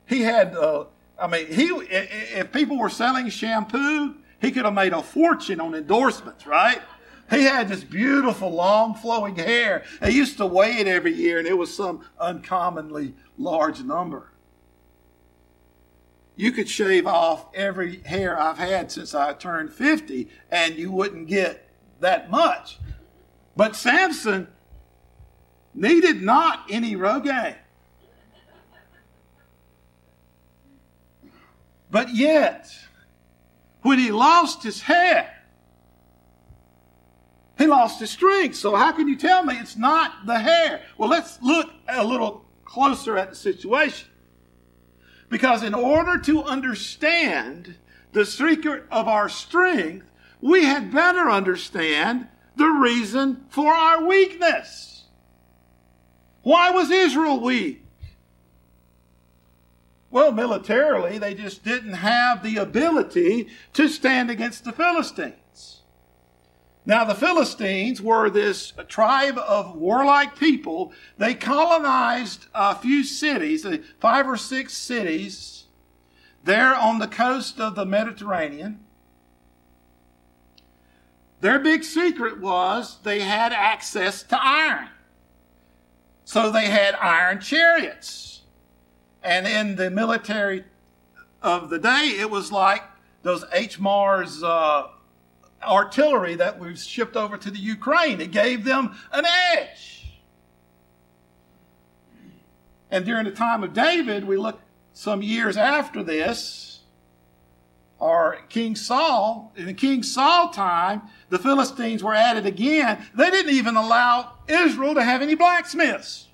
he 0.07 0.23
had. 0.23 0.55
Uh, 0.55 0.85
I 1.19 1.27
mean, 1.27 1.45
he 1.45 1.65
if 1.67 2.51
people 2.51 2.79
were 2.79 2.89
selling 2.89 3.29
shampoo, 3.29 4.15
he 4.41 4.49
could 4.49 4.65
have 4.65 4.73
made 4.73 4.93
a 4.93 5.03
fortune 5.03 5.61
on 5.61 5.75
endorsements, 5.75 6.47
right? 6.47 6.81
He 7.29 7.43
had 7.43 7.69
this 7.69 7.83
beautiful, 7.83 8.49
long 8.49 8.95
flowing 8.95 9.35
hair. 9.35 9.83
They 10.01 10.09
used 10.09 10.37
to 10.37 10.47
weigh 10.47 10.79
it 10.79 10.87
every 10.87 11.13
year, 11.13 11.37
and 11.37 11.47
it 11.47 11.55
was 11.55 11.73
some 11.73 12.03
uncommonly 12.19 13.13
large 13.37 13.79
number. 13.81 14.31
You 16.35 16.51
could 16.51 16.67
shave 16.67 17.05
off 17.05 17.45
every 17.53 17.97
hair 17.99 18.39
I've 18.39 18.57
had 18.57 18.91
since 18.91 19.13
I 19.13 19.33
turned 19.33 19.71
50, 19.71 20.29
and 20.49 20.73
you 20.73 20.91
wouldn't 20.91 21.27
get 21.27 21.69
that 21.99 22.31
much. 22.31 22.79
But 23.55 23.75
Samson 23.75 24.47
needed 25.75 26.23
not 26.23 26.65
any 26.71 26.95
Rogaine. 26.95 27.57
But 31.93 32.15
yet, 32.15 32.75
when 33.83 33.99
he 33.99 34.11
lost 34.11 34.63
his 34.63 34.81
hair, 34.81 35.31
he 37.55 37.67
lost 37.67 37.99
his 37.99 38.09
strength. 38.09 38.55
So 38.55 38.75
how 38.75 38.93
can 38.93 39.07
you 39.07 39.15
tell 39.15 39.43
me 39.43 39.53
it's 39.59 39.77
not 39.77 40.25
the 40.25 40.39
hair? 40.39 40.81
Well, 40.97 41.07
let's 41.07 41.39
look 41.43 41.69
a 41.87 42.03
little 42.03 42.45
closer 42.65 43.15
at 43.15 43.29
the 43.29 43.35
situation. 43.35 44.09
Because 45.29 45.61
in 45.61 45.75
order 45.75 46.17
to 46.21 46.43
understand 46.43 47.75
the 48.11 48.25
secret 48.25 48.85
of 48.89 49.07
our 49.07 49.29
strength, 49.29 50.09
we 50.41 50.65
had 50.65 50.91
better 50.91 51.29
understand 51.29 52.27
the 52.55 52.69
reason 52.69 53.45
for 53.49 53.71
our 53.71 54.03
weakness. 54.03 55.03
Why 56.41 56.71
was 56.71 56.89
Israel 56.89 57.39
weak? 57.39 57.82
Well, 60.13 60.31
militarily, 60.31 61.17
they 61.17 61.33
just 61.33 61.63
didn't 61.63 61.93
have 61.93 62.43
the 62.43 62.57
ability 62.57 63.47
to 63.73 63.87
stand 63.87 64.29
against 64.29 64.63
the 64.63 64.71
Philistines. 64.71 65.81
Now, 66.85 67.03
the 67.03 67.15
Philistines 67.15 67.99
were 67.99 68.29
this 68.29 68.73
tribe 68.87 69.39
of 69.39 69.75
warlike 69.75 70.37
people. 70.37 70.93
They 71.17 71.33
colonized 71.33 72.45
a 72.53 72.75
few 72.75 73.03
cities, 73.03 73.65
uh, 73.65 73.77
five 73.99 74.29
or 74.29 74.37
six 74.37 74.77
cities, 74.77 75.65
there 76.43 76.75
on 76.75 76.99
the 76.99 77.07
coast 77.07 77.59
of 77.59 77.73
the 77.73 77.85
Mediterranean. 77.85 78.85
Their 81.41 81.57
big 81.57 81.83
secret 81.83 82.39
was 82.39 82.99
they 83.01 83.21
had 83.21 83.51
access 83.51 84.21
to 84.21 84.37
iron. 84.39 84.89
So 86.23 86.51
they 86.51 86.67
had 86.67 86.93
iron 87.01 87.41
chariots. 87.41 88.42
And 89.23 89.47
in 89.47 89.75
the 89.75 89.89
military 89.89 90.65
of 91.41 91.69
the 91.69 91.79
day, 91.79 92.17
it 92.19 92.29
was 92.29 92.51
like 92.51 92.83
those 93.23 93.45
HIMARS 93.45 94.43
uh, 94.43 94.87
artillery 95.63 96.35
that 96.35 96.59
was 96.59 96.85
shipped 96.85 97.15
over 97.15 97.37
to 97.37 97.49
the 97.49 97.59
Ukraine. 97.59 98.19
It 98.19 98.31
gave 98.31 98.65
them 98.65 98.95
an 99.11 99.25
edge. 99.25 100.19
And 102.91 103.05
during 103.05 103.25
the 103.25 103.31
time 103.31 103.63
of 103.63 103.73
David, 103.73 104.25
we 104.25 104.37
look 104.37 104.59
some 104.93 105.21
years 105.23 105.57
after 105.57 106.03
this, 106.03 106.81
or 107.97 108.39
King 108.49 108.75
Saul, 108.75 109.53
in 109.55 109.65
the 109.65 109.73
King 109.73 110.03
Saul 110.03 110.49
time, 110.49 111.03
the 111.29 111.39
Philistines 111.39 112.03
were 112.03 112.13
at 112.13 112.37
it 112.37 112.45
again. 112.45 113.03
They 113.15 113.31
didn't 113.31 113.55
even 113.55 113.77
allow 113.77 114.33
Israel 114.47 114.93
to 114.93 115.03
have 115.03 115.21
any 115.21 115.35
blacksmiths. 115.35 116.27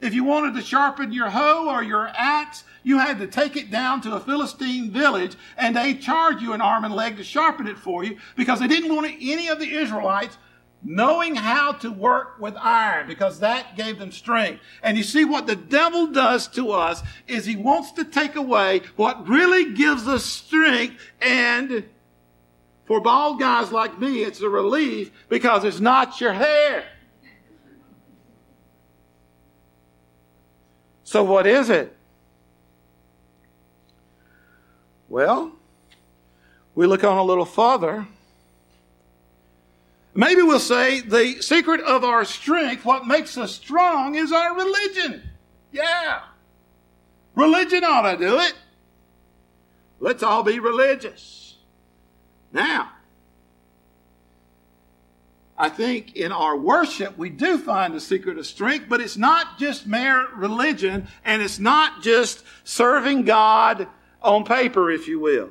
If 0.00 0.14
you 0.14 0.24
wanted 0.24 0.54
to 0.54 0.62
sharpen 0.62 1.12
your 1.12 1.30
hoe 1.30 1.68
or 1.68 1.82
your 1.82 2.08
axe, 2.08 2.64
you 2.82 2.98
had 2.98 3.18
to 3.18 3.26
take 3.26 3.56
it 3.56 3.70
down 3.70 4.00
to 4.02 4.14
a 4.14 4.20
Philistine 4.20 4.90
village 4.90 5.36
and 5.56 5.76
they 5.76 5.94
charge 5.94 6.40
you 6.40 6.52
an 6.52 6.60
arm 6.60 6.84
and 6.84 6.94
leg 6.94 7.16
to 7.18 7.24
sharpen 7.24 7.66
it 7.66 7.78
for 7.78 8.02
you 8.02 8.18
because 8.36 8.60
they 8.60 8.66
didn't 8.68 8.94
want 8.94 9.14
any 9.20 9.48
of 9.48 9.58
the 9.58 9.74
Israelites 9.74 10.38
knowing 10.82 11.34
how 11.34 11.72
to 11.72 11.90
work 11.90 12.40
with 12.40 12.56
iron 12.56 13.06
because 13.06 13.40
that 13.40 13.76
gave 13.76 13.98
them 13.98 14.10
strength. 14.10 14.62
And 14.82 14.96
you 14.96 15.02
see 15.02 15.24
what 15.24 15.46
the 15.46 15.56
devil 15.56 16.06
does 16.06 16.48
to 16.48 16.70
us 16.72 17.02
is 17.28 17.44
he 17.44 17.56
wants 17.56 17.92
to 17.92 18.04
take 18.04 18.36
away 18.36 18.82
what 18.96 19.28
really 19.28 19.72
gives 19.74 20.08
us 20.08 20.24
strength 20.24 20.96
and 21.20 21.84
for 22.86 23.00
bald 23.00 23.38
guys 23.38 23.70
like 23.70 24.00
me, 24.00 24.24
it's 24.24 24.40
a 24.40 24.48
relief 24.48 25.12
because 25.28 25.62
it's 25.64 25.78
not 25.78 26.20
your 26.20 26.32
hair. 26.32 26.84
So, 31.10 31.24
what 31.24 31.44
is 31.44 31.70
it? 31.70 31.92
Well, 35.08 35.50
we 36.76 36.86
look 36.86 37.02
on 37.02 37.18
a 37.18 37.24
little 37.24 37.44
farther. 37.44 38.06
Maybe 40.14 40.42
we'll 40.42 40.60
say 40.60 41.00
the 41.00 41.42
secret 41.42 41.80
of 41.80 42.04
our 42.04 42.24
strength, 42.24 42.84
what 42.84 43.08
makes 43.08 43.36
us 43.36 43.52
strong, 43.52 44.14
is 44.14 44.30
our 44.30 44.54
religion. 44.54 45.28
Yeah. 45.72 46.20
Religion 47.34 47.82
ought 47.82 48.08
to 48.12 48.16
do 48.16 48.38
it. 48.38 48.54
Let's 49.98 50.22
all 50.22 50.44
be 50.44 50.60
religious. 50.60 51.56
Now, 52.52 52.92
I 55.60 55.68
think 55.68 56.16
in 56.16 56.32
our 56.32 56.56
worship, 56.56 57.18
we 57.18 57.28
do 57.28 57.58
find 57.58 57.92
the 57.92 58.00
secret 58.00 58.38
of 58.38 58.46
strength, 58.46 58.86
but 58.88 59.02
it's 59.02 59.18
not 59.18 59.58
just 59.58 59.86
mere 59.86 60.26
religion 60.34 61.06
and 61.22 61.42
it's 61.42 61.58
not 61.58 62.02
just 62.02 62.42
serving 62.64 63.24
God 63.24 63.86
on 64.22 64.44
paper, 64.44 64.90
if 64.90 65.06
you 65.06 65.20
will. 65.20 65.50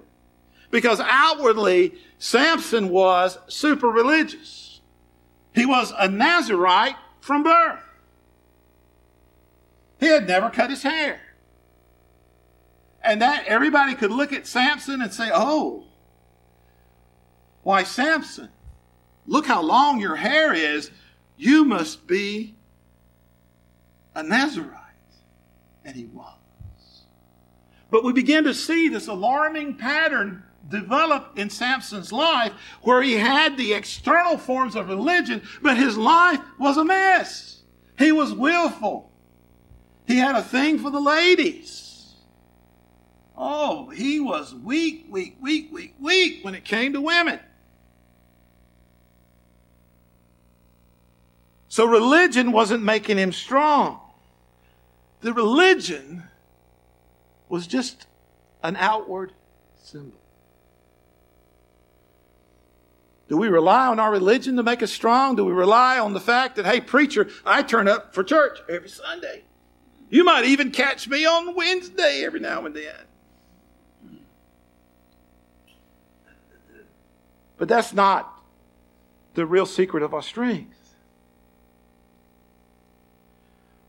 Because 0.72 1.00
outwardly, 1.00 1.94
Samson 2.18 2.89
was 2.89 3.38
super 3.50 3.88
religious. 3.88 4.82
He 5.54 5.67
was 5.67 5.93
a 5.95 6.08
Nazarite 6.08 6.95
from 7.22 7.43
birth. 7.43 7.84
He 10.00 10.08
had 10.08 10.28
never 10.28 10.50
cut 10.50 10.72
his 10.72 10.82
hair. 10.82 11.22
And 13.04 13.22
that 13.22 13.45
everybody 13.45 13.93
could 13.93 14.12
look 14.12 14.34
at 14.34 14.48
Samson 14.48 15.04
and 15.04 15.13
say, 15.13 15.30
oh, 15.32 15.84
why 17.62 17.84
Samson? 17.84 18.50
Look 19.30 19.46
how 19.46 19.62
long 19.62 20.00
your 20.00 20.15
hair 20.15 20.54
is. 20.56 20.89
You 21.38 21.63
must 21.63 22.08
be 22.08 22.56
a 24.15 24.24
Nazarite. 24.24 24.76
And 25.86 25.96
he 25.96 26.06
was. 26.06 26.34
But 27.92 28.04
we 28.04 28.12
begin 28.12 28.44
to 28.46 28.56
see 28.56 28.89
this 28.89 29.08
alarming 29.08 29.76
pattern 29.76 30.44
develop 30.68 31.38
in 31.38 31.52
Samson's 31.52 32.12
life 32.12 32.54
where 32.82 33.04
he 33.04 33.13
had 33.13 33.56
the 33.56 33.74
external 33.74 34.38
forms 34.38 34.76
of 34.76 34.89
religion, 34.89 35.44
but 35.62 35.78
his 35.78 35.96
life 35.96 36.39
was 36.60 36.78
a 36.78 36.84
mess. 36.84 37.62
He 38.00 38.12
was 38.12 38.34
willful. 38.34 39.12
He 40.08 40.18
had 40.18 40.36
a 40.36 40.42
thing 40.42 40.80
for 40.80 40.89
the 40.89 41.00
ladies. 41.00 42.15
Oh, 43.38 43.89
he 43.89 44.20
was 44.20 44.56
weak, 44.56 45.06
weak, 45.08 45.38
weak, 45.39 45.70
weak, 45.72 45.94
weak 46.00 46.44
when 46.44 46.56
it 46.56 46.65
came 46.65 46.94
to 46.94 47.02
women. 47.02 47.39
So 51.69 51.86
religion 51.86 52.51
wasn't 52.51 52.84
making 52.84 53.17
him 53.17 53.32
strong. 53.32 53.99
The 55.21 55.34
religion 55.34 56.23
was 57.47 57.67
just 57.67 58.08
an 58.63 58.75
outward 58.75 59.34
symbol. 59.82 60.17
Do 63.27 63.38
we 63.38 63.47
rely 63.47 63.86
on 63.86 63.99
our 63.99 64.12
religion 64.12 64.55
to 64.55 64.63
make 64.63 64.82
us 64.82 64.91
strong? 64.91 65.36
Do 65.36 65.45
we 65.45 65.51
rely 65.51 65.99
on 65.99 66.13
the 66.13 66.19
fact 66.19 66.55
that, 66.55 66.65
hey, 66.65 66.82
preacher, 66.82 67.29
I 67.45 67.62
turn 67.62 67.88
up 67.88 68.15
for 68.15 68.23
church 68.23 68.58
every 68.67 68.89
Sunday? 68.89 69.43
You 70.10 70.23
might 70.23 70.45
even 70.45 70.71
catch 70.71 71.08
me 71.08 71.27
on 71.27 71.53
Wednesday 71.53 72.23
every 72.25 72.39
now 72.39 72.65
and 72.65 72.75
then. 72.75 72.95
But 77.58 77.67
that's 77.67 77.93
not 77.93 78.41
the 79.36 79.45
real 79.45 79.67
secret 79.67 80.01
of 80.01 80.15
our 80.15 80.23
strength. 80.23 80.79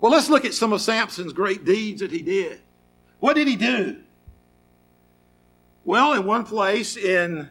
Well, 0.00 0.12
let's 0.12 0.30
look 0.30 0.44
at 0.44 0.54
some 0.54 0.72
of 0.72 0.80
Samson's 0.80 1.32
great 1.32 1.64
deeds 1.64 2.00
that 2.00 2.10
he 2.10 2.22
did. 2.22 2.60
What 3.18 3.34
did 3.34 3.46
he 3.46 3.56
do? 3.56 3.98
Well, 5.84 6.12
in 6.14 6.24
one 6.24 6.44
place 6.44 6.96
in 6.96 7.50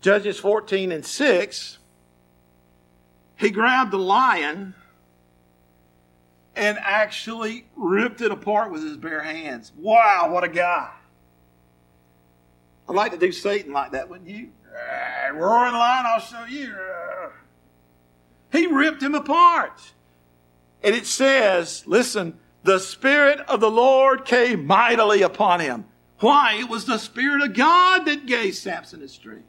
Judges 0.00 0.38
14 0.38 0.92
and 0.92 1.04
6, 1.04 1.78
he 3.36 3.50
grabbed 3.50 3.92
a 3.92 3.98
lion 3.98 4.74
and 6.56 6.78
actually 6.80 7.66
ripped 7.76 8.20
it 8.20 8.30
apart 8.30 8.70
with 8.70 8.82
his 8.82 8.96
bare 8.96 9.22
hands. 9.22 9.72
Wow, 9.76 10.30
what 10.30 10.44
a 10.44 10.48
guy. 10.48 10.90
I'd 12.88 12.94
like 12.94 13.12
to 13.12 13.18
do 13.18 13.32
Satan 13.32 13.72
like 13.72 13.92
that, 13.92 14.08
wouldn't 14.08 14.28
you? 14.28 14.50
roaring 15.32 15.74
lion, 15.74 16.04
I'll 16.06 16.20
show 16.20 16.44
you. 16.44 16.74
He 18.52 18.66
ripped 18.66 19.02
him 19.02 19.14
apart. 19.14 19.92
And 20.84 20.94
it 20.94 21.06
says, 21.06 21.82
listen, 21.86 22.38
the 22.62 22.78
Spirit 22.78 23.40
of 23.40 23.60
the 23.60 23.70
Lord 23.70 24.26
came 24.26 24.66
mightily 24.66 25.22
upon 25.22 25.60
him. 25.60 25.86
Why? 26.20 26.56
It 26.60 26.68
was 26.68 26.84
the 26.84 26.98
Spirit 26.98 27.42
of 27.42 27.54
God 27.54 28.04
that 28.04 28.26
gave 28.26 28.54
Samson 28.54 29.00
his 29.00 29.12
strength. 29.12 29.48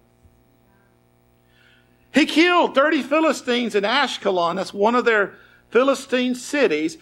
He 2.13 2.25
killed 2.25 2.73
30 2.73 3.03
Philistines 3.03 3.75
in 3.75 3.83
Ashkelon. 3.83 4.55
That's 4.55 4.73
one 4.73 4.95
of 4.95 5.03
their 5.03 5.35
Philistine 5.69 6.35
cities. 6.35 6.97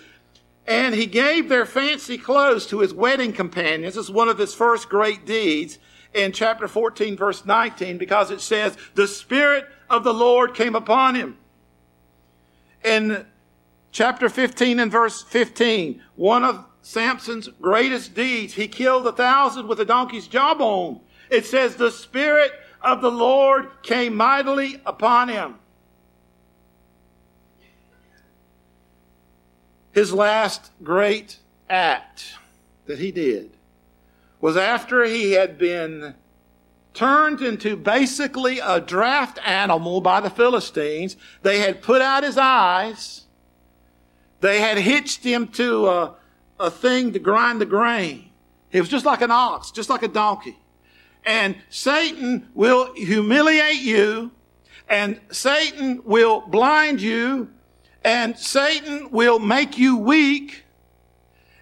And 0.66 0.96
he 0.96 1.06
gave 1.06 1.48
their 1.48 1.68
fancy 1.68 2.18
clothes 2.18 2.66
to 2.68 2.80
his 2.80 2.92
wedding 2.92 3.34
companions. 3.34 3.98
Is 3.98 4.10
one 4.10 4.30
of 4.30 4.40
his 4.40 4.56
first 4.56 4.90
great 4.90 5.28
deeds 5.28 5.78
in 6.12 6.32
chapter 6.32 6.68
14, 6.68 7.16
verse 7.16 7.46
19, 7.46 8.00
because 8.00 8.32
it 8.32 8.42
says, 8.42 8.78
The 8.96 9.08
Spirit 9.08 9.68
of 9.92 10.04
the 10.04 10.14
Lord 10.14 10.56
came 10.56 10.74
upon 10.76 11.14
him. 11.14 11.38
And 12.84 13.26
chapter 13.94 14.28
15 14.28 14.80
and 14.80 14.92
verse 14.92 15.22
15, 15.22 16.02
one 16.16 16.44
of 16.44 16.66
Samson's 16.82 17.48
greatest 17.62 18.14
deeds, 18.14 18.54
he 18.56 18.68
killed 18.68 19.08
a 19.08 19.14
thousand 19.14 19.68
with 19.68 19.80
a 19.80 19.86
donkey's 19.86 20.28
jawbone. 20.28 21.00
It 21.30 21.46
says, 21.46 21.76
the 21.76 21.92
Spirit 21.92 22.52
of 22.82 23.02
the 23.02 23.12
Lord 23.12 23.70
came 23.84 24.16
mightily 24.16 24.82
upon 24.86 25.30
him. 25.30 25.56
His 29.94 30.12
last 30.12 30.72
great 30.84 31.38
act 31.70 32.36
that 32.88 33.00
he 33.00 33.12
did 33.12 33.52
was 34.42 34.58
after 34.58 35.06
he 35.06 35.34
had 35.34 35.58
been 35.58 36.16
turned 36.96 37.42
into 37.42 37.78
basically 37.78 38.60
a 38.60 38.82
draft 38.82 39.40
animal 39.46 40.02
by 40.02 40.20
the 40.20 40.32
Philistines. 40.32 41.16
They 41.44 41.60
had 41.60 41.84
put 41.84 42.02
out 42.02 42.24
his 42.24 42.38
eyes 42.38 43.23
they 44.44 44.60
had 44.60 44.78
hitched 44.78 45.24
him 45.24 45.48
to 45.48 45.88
a, 45.88 46.16
a 46.60 46.70
thing 46.70 47.14
to 47.14 47.20
grind 47.20 47.62
the 47.62 47.66
grain. 47.66 48.30
He 48.70 48.80
was 48.82 48.90
just 48.90 49.06
like 49.06 49.22
an 49.22 49.32
ox, 49.32 49.72
just 49.72 49.90
like 49.90 50.04
a 50.04 50.08
donkey. 50.10 50.60
And 51.26 51.56
Satan 51.70 52.50
will 52.54 52.94
humiliate 52.94 53.80
you, 53.80 54.32
and 54.90 55.22
Satan 55.32 56.02
will 56.04 56.42
blind 56.42 57.02
you, 57.02 57.52
and 58.04 58.38
Satan 58.38 59.12
will 59.12 59.40
make 59.40 59.78
you 59.78 59.96
weak 59.96 60.66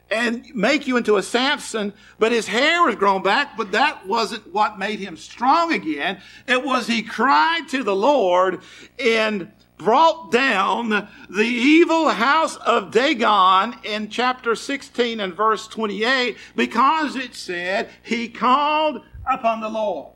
and 0.10 0.44
make 0.56 0.88
you 0.88 0.98
into 0.98 1.18
a 1.18 1.24
Samson, 1.24 1.94
but 2.18 2.32
his 2.32 2.48
hair 2.48 2.82
was 2.84 2.96
grown 2.96 3.22
back, 3.22 3.56
but 3.56 3.74
that 3.74 4.08
wasn't 4.08 4.52
what 4.52 4.80
made 4.80 5.00
him 5.00 5.18
strong 5.18 5.72
again. 5.72 6.20
It 6.48 6.66
was 6.66 6.88
he 6.88 7.04
cried 7.04 7.68
to 7.70 7.84
the 7.84 7.96
Lord 7.96 8.62
and 8.98 9.52
brought 9.84 10.32
down 10.32 11.08
the 11.30 11.44
evil 11.44 12.10
house 12.10 12.56
of 12.58 12.92
Dagon 12.92 13.76
in 13.84 14.10
chapter 14.10 14.56
16 14.56 15.20
and 15.20 15.34
verse 15.34 15.68
28 15.68 16.38
because 16.56 17.16
it 17.16 17.36
said 17.36 17.90
he 18.04 18.30
called 18.30 19.02
upon 19.32 19.62
the 19.62 19.70
Lord. 19.70 20.14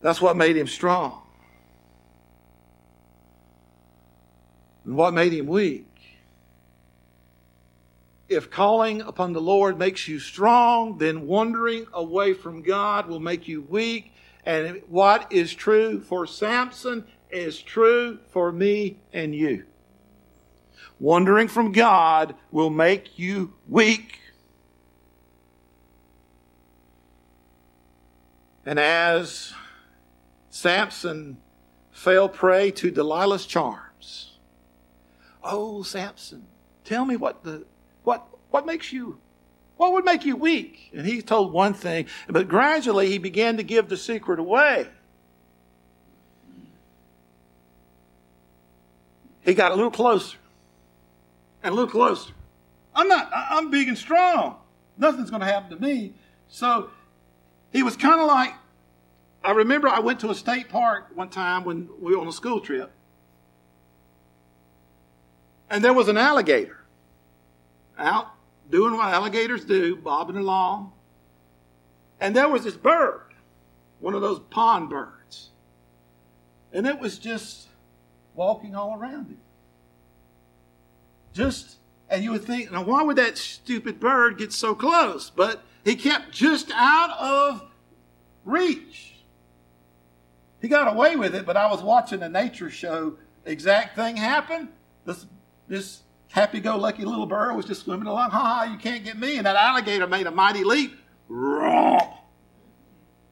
That's 0.00 0.20
what 0.20 0.36
made 0.36 0.56
him 0.56 0.68
strong. 0.68 1.22
And 4.84 4.96
what 4.96 5.12
made 5.12 5.32
him 5.32 5.46
weak? 5.46 5.86
If 8.28 8.50
calling 8.50 9.00
upon 9.00 9.32
the 9.32 9.40
Lord 9.40 9.78
makes 9.78 10.06
you 10.06 10.18
strong, 10.20 10.98
then 10.98 11.26
wandering 11.26 11.86
away 11.92 12.34
from 12.34 12.62
God 12.62 13.08
will 13.08 13.20
make 13.20 13.48
you 13.48 13.62
weak 13.62 14.12
and 14.48 14.80
what 14.88 15.30
is 15.30 15.52
true 15.52 16.00
for 16.00 16.26
Samson 16.26 17.04
is 17.30 17.60
true 17.60 18.18
for 18.30 18.50
me 18.50 18.96
and 19.12 19.34
you. 19.34 19.64
Wandering 20.98 21.48
from 21.48 21.70
God 21.70 22.34
will 22.50 22.70
make 22.70 23.18
you 23.18 23.52
weak. 23.68 24.20
And 28.64 28.78
as 28.78 29.52
Samson 30.48 31.36
fell 31.90 32.30
prey 32.30 32.70
to 32.70 32.90
Delilah's 32.90 33.44
charms, 33.44 34.38
oh, 35.44 35.82
Samson, 35.82 36.46
tell 36.84 37.04
me 37.04 37.16
what 37.16 37.44
the 37.44 37.66
what 38.02 38.26
what 38.48 38.64
makes 38.64 38.94
you 38.94 39.18
what 39.78 39.92
would 39.92 40.04
make 40.04 40.24
you 40.24 40.36
weak? 40.36 40.90
And 40.92 41.06
he 41.06 41.22
told 41.22 41.52
one 41.52 41.72
thing, 41.72 42.06
but 42.28 42.48
gradually 42.48 43.08
he 43.08 43.18
began 43.18 43.56
to 43.56 43.62
give 43.62 43.88
the 43.88 43.96
secret 43.96 44.40
away. 44.40 44.88
He 49.40 49.54
got 49.54 49.70
a 49.70 49.76
little 49.76 49.92
closer 49.92 50.36
and 51.62 51.72
a 51.72 51.74
little 51.76 51.90
closer. 51.90 52.32
I'm 52.94 53.06
not, 53.06 53.30
I'm 53.32 53.70
big 53.70 53.86
and 53.86 53.96
strong. 53.96 54.56
Nothing's 54.98 55.30
going 55.30 55.40
to 55.40 55.46
happen 55.46 55.70
to 55.70 55.82
me. 55.82 56.12
So 56.48 56.90
he 57.72 57.84
was 57.84 57.96
kind 57.96 58.20
of 58.20 58.26
like, 58.26 58.54
I 59.44 59.52
remember 59.52 59.88
I 59.88 60.00
went 60.00 60.18
to 60.20 60.30
a 60.30 60.34
state 60.34 60.68
park 60.68 61.06
one 61.14 61.28
time 61.28 61.64
when 61.64 61.88
we 62.00 62.16
were 62.16 62.20
on 62.20 62.26
a 62.26 62.32
school 62.32 62.60
trip. 62.60 62.90
And 65.70 65.84
there 65.84 65.92
was 65.92 66.08
an 66.08 66.16
alligator 66.16 66.78
out 67.96 68.34
doing 68.70 68.96
what 68.96 69.12
alligators 69.12 69.64
do, 69.64 69.96
bobbing 69.96 70.36
along. 70.36 70.92
And 72.20 72.34
there 72.34 72.48
was 72.48 72.64
this 72.64 72.76
bird, 72.76 73.34
one 74.00 74.14
of 74.14 74.20
those 74.20 74.40
pond 74.50 74.90
birds. 74.90 75.50
And 76.72 76.86
it 76.86 76.98
was 76.98 77.18
just 77.18 77.68
walking 78.34 78.74
all 78.74 78.98
around 78.98 79.28
him. 79.28 79.40
Just, 81.32 81.76
and 82.10 82.22
you 82.22 82.32
would 82.32 82.44
think, 82.44 82.72
now 82.72 82.82
why 82.82 83.02
would 83.02 83.16
that 83.16 83.38
stupid 83.38 84.00
bird 84.00 84.38
get 84.38 84.52
so 84.52 84.74
close? 84.74 85.30
But 85.30 85.62
he 85.84 85.94
kept 85.94 86.32
just 86.32 86.70
out 86.74 87.10
of 87.18 87.64
reach. 88.44 89.14
He 90.60 90.68
got 90.68 90.92
away 90.92 91.16
with 91.16 91.34
it, 91.34 91.46
but 91.46 91.56
I 91.56 91.70
was 91.70 91.82
watching 91.82 92.22
a 92.22 92.28
nature 92.28 92.70
show. 92.70 93.16
Exact 93.44 93.94
thing 93.94 94.16
happened. 94.16 94.68
This, 95.04 95.26
this 95.68 96.02
happy 96.28 96.60
go 96.60 96.76
lucky 96.76 97.04
little 97.04 97.26
bird 97.26 97.56
was 97.56 97.66
just 97.66 97.82
swimming 97.82 98.06
along. 98.06 98.30
Ha 98.30 98.38
ha, 98.38 98.64
you 98.64 98.78
can't 98.78 99.04
get 99.04 99.18
me. 99.18 99.36
And 99.36 99.46
that 99.46 99.56
alligator 99.56 100.06
made 100.06 100.26
a 100.26 100.30
mighty 100.30 100.64
leap. 100.64 100.98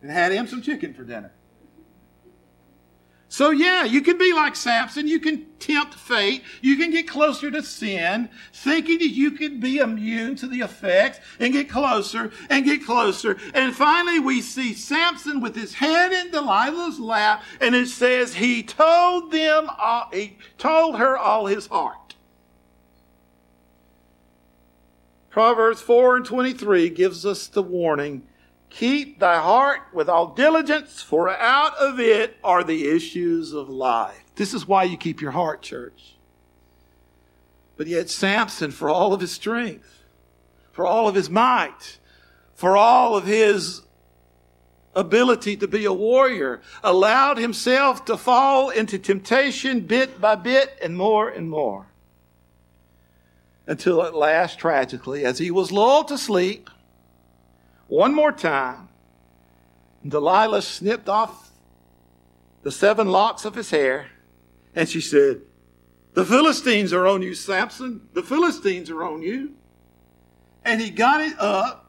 And 0.03 0.11
had 0.11 0.33
him 0.33 0.47
some 0.47 0.63
chicken 0.63 0.95
for 0.95 1.05
dinner. 1.05 1.33
So, 3.29 3.51
yeah, 3.51 3.85
you 3.85 4.03
can 4.03 4.19
be 4.19 4.33
like 4.33 4.55
Samson. 4.55 5.09
You 5.09 5.19
can 5.19 5.47
tempt 5.59 5.95
fate. 5.95 6.43
You 6.63 6.77
can 6.77 6.91
get 6.91 7.09
closer 7.09 7.51
to 7.51 7.63
sin, 7.63 8.31
thinking 8.53 8.99
that 8.99 9.09
you 9.09 9.33
can 9.33 9.59
be 9.59 9.79
immune 9.79 10.37
to 10.37 10.47
the 10.47 10.61
effects 10.61 11.19
and 11.41 11.53
get 11.53 11.69
closer 11.69 12.31
and 12.49 12.65
get 12.65 12.85
closer. 12.85 13.37
And 13.53 13.75
finally, 13.75 14.21
we 14.21 14.41
see 14.41 14.73
Samson 14.75 15.41
with 15.41 15.57
his 15.57 15.75
head 15.75 16.13
in 16.13 16.31
Delilah's 16.31 17.01
lap, 17.01 17.43
and 17.61 17.75
it 17.75 17.89
says 17.89 18.35
he 18.35 18.63
told 18.63 19.33
them, 19.33 19.69
all, 19.77 20.09
he 20.13 20.39
told 20.57 20.97
her 20.97 21.19
all 21.19 21.47
his 21.47 21.67
heart. 21.67 22.06
Proverbs 25.37 25.83
4 25.83 26.17
and 26.17 26.25
23 26.25 26.89
gives 26.89 27.27
us 27.27 27.47
the 27.47 27.63
warning 27.63 28.23
Keep 28.71 29.21
thy 29.21 29.39
heart 29.39 29.81
with 29.93 30.09
all 30.09 30.29
diligence, 30.29 31.03
for 31.03 31.29
out 31.29 31.77
of 31.77 32.01
it 32.01 32.39
are 32.43 32.65
the 32.65 32.89
issues 32.89 33.53
of 33.53 33.69
life. 33.69 34.25
This 34.37 34.55
is 34.55 34.67
why 34.67 34.85
you 34.85 34.97
keep 34.97 35.21
your 35.21 35.33
heart, 35.33 35.61
church. 35.61 36.17
But 37.77 37.87
yet, 37.87 38.09
Samson, 38.09 38.71
for 38.71 38.89
all 38.89 39.13
of 39.13 39.21
his 39.21 39.31
strength, 39.31 40.05
for 40.73 40.87
all 40.87 41.07
of 41.07 41.15
his 41.15 41.29
might, 41.29 41.99
for 42.55 42.75
all 42.75 43.15
of 43.15 43.27
his 43.27 43.83
ability 44.95 45.59
to 45.59 45.69
be 45.69 45.85
a 45.85 45.93
warrior, 45.93 46.63
allowed 46.83 47.37
himself 47.37 48.07
to 48.07 48.17
fall 48.17 48.71
into 48.71 48.99
temptation 48.99 49.81
bit 49.81 50.19
by 50.19 50.35
bit 50.35 50.79
and 50.81 50.97
more 50.97 51.29
and 51.29 51.51
more 51.51 51.89
until 53.67 54.03
at 54.03 54.15
last, 54.15 54.59
tragically, 54.59 55.25
as 55.25 55.39
he 55.39 55.51
was 55.51 55.73
lulled 55.73 56.09
to 56.09 56.19
sleep, 56.19 56.71
one 57.89 58.15
more 58.15 58.33
time, 58.33 58.89
Delilah 60.07 60.63
snipped 60.63 61.09
off 61.09 61.51
the 62.63 62.71
seven 62.71 63.09
locks 63.09 63.45
of 63.45 63.55
his 63.55 63.71
hair, 63.71 64.09
and 64.75 64.89
she 64.89 65.01
said, 65.01 65.43
The 66.15 66.25
Philistines 66.25 66.93
are 66.93 67.07
on 67.07 67.23
you, 67.23 67.35
Samson. 67.35 68.09
The 68.13 68.23
Philistines 68.23 68.91
are 68.91 69.05
on 69.05 69.23
you. 69.23 69.55
And 70.65 70.81
he 70.81 70.91
got 70.91 71.21
it 71.21 71.39
up, 71.39 71.87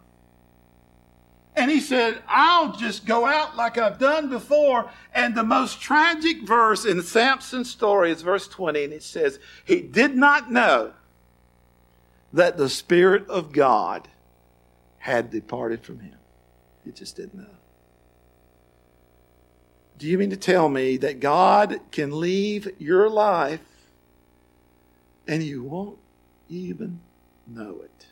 and 1.56 1.72
he 1.72 1.80
said, 1.80 2.22
I'll 2.28 2.74
just 2.74 3.08
go 3.08 3.26
out 3.26 3.56
like 3.56 3.80
I've 3.80 3.98
done 3.98 4.30
before. 4.30 4.92
And 5.16 5.34
the 5.34 5.44
most 5.44 5.82
tragic 5.82 6.44
verse 6.44 6.86
in 6.86 7.02
Samson's 7.02 7.72
story 7.72 8.12
is 8.12 8.22
verse 8.22 8.48
20, 8.48 8.84
and 8.84 8.94
it 8.94 9.02
says, 9.02 9.40
He 9.66 9.82
did 9.82 10.16
not 10.16 10.52
know 10.52 10.94
that 12.34 12.58
the 12.58 12.70
Spirit 12.70 13.28
of 13.30 13.52
God 13.52 14.08
had 15.00 15.30
departed 15.30 15.84
from 15.84 16.00
him. 16.00 16.18
He 16.84 16.92
just 16.92 17.16
didn't 17.16 17.36
know. 17.36 17.58
Do 19.98 20.08
you 20.08 20.18
mean 20.18 20.30
to 20.30 20.38
tell 20.38 20.70
me 20.70 20.98
that 20.98 21.20
God 21.20 21.80
can 21.92 22.20
leave 22.20 22.70
your 22.78 23.10
life 23.10 23.62
and 25.28 25.42
you 25.42 25.64
won't 25.64 25.98
even 26.50 27.00
know 27.48 27.82
it? 27.84 28.08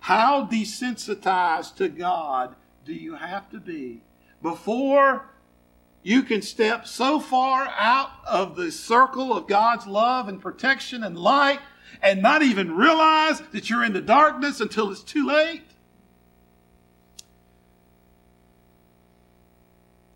How 0.00 0.46
desensitized 0.46 1.76
to 1.76 1.88
God 1.88 2.54
do 2.86 2.94
you 2.94 3.16
have 3.16 3.50
to 3.50 3.60
be 3.60 4.00
before 4.42 5.26
you 6.02 6.22
can 6.22 6.40
step 6.40 6.86
so 6.86 7.20
far 7.20 7.68
out 7.78 8.10
of 8.26 8.56
the 8.56 8.72
circle 8.72 9.36
of 9.36 9.46
God's 9.46 9.86
love 9.86 10.28
and 10.28 10.40
protection 10.40 11.04
and 11.04 11.18
light 11.18 11.60
and 12.02 12.22
not 12.22 12.42
even 12.42 12.76
realize 12.76 13.40
that 13.52 13.68
you're 13.68 13.84
in 13.84 13.92
the 13.92 14.00
darkness 14.00 14.60
until 14.60 14.90
it's 14.90 15.02
too 15.02 15.26
late? 15.26 15.62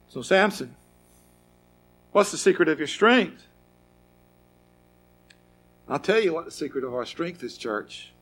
So, 0.08 0.22
Samson, 0.22 0.76
what's 2.12 2.30
the 2.30 2.38
secret 2.38 2.68
of 2.68 2.78
your 2.78 2.87
strength? 2.87 3.46
I'll 5.88 5.98
tell 5.98 6.20
you 6.20 6.32
what 6.32 6.44
the 6.44 6.50
secret 6.50 6.84
of 6.84 6.94
our 6.94 7.04
strength 7.04 7.42
is, 7.42 7.58
church. 7.58 8.12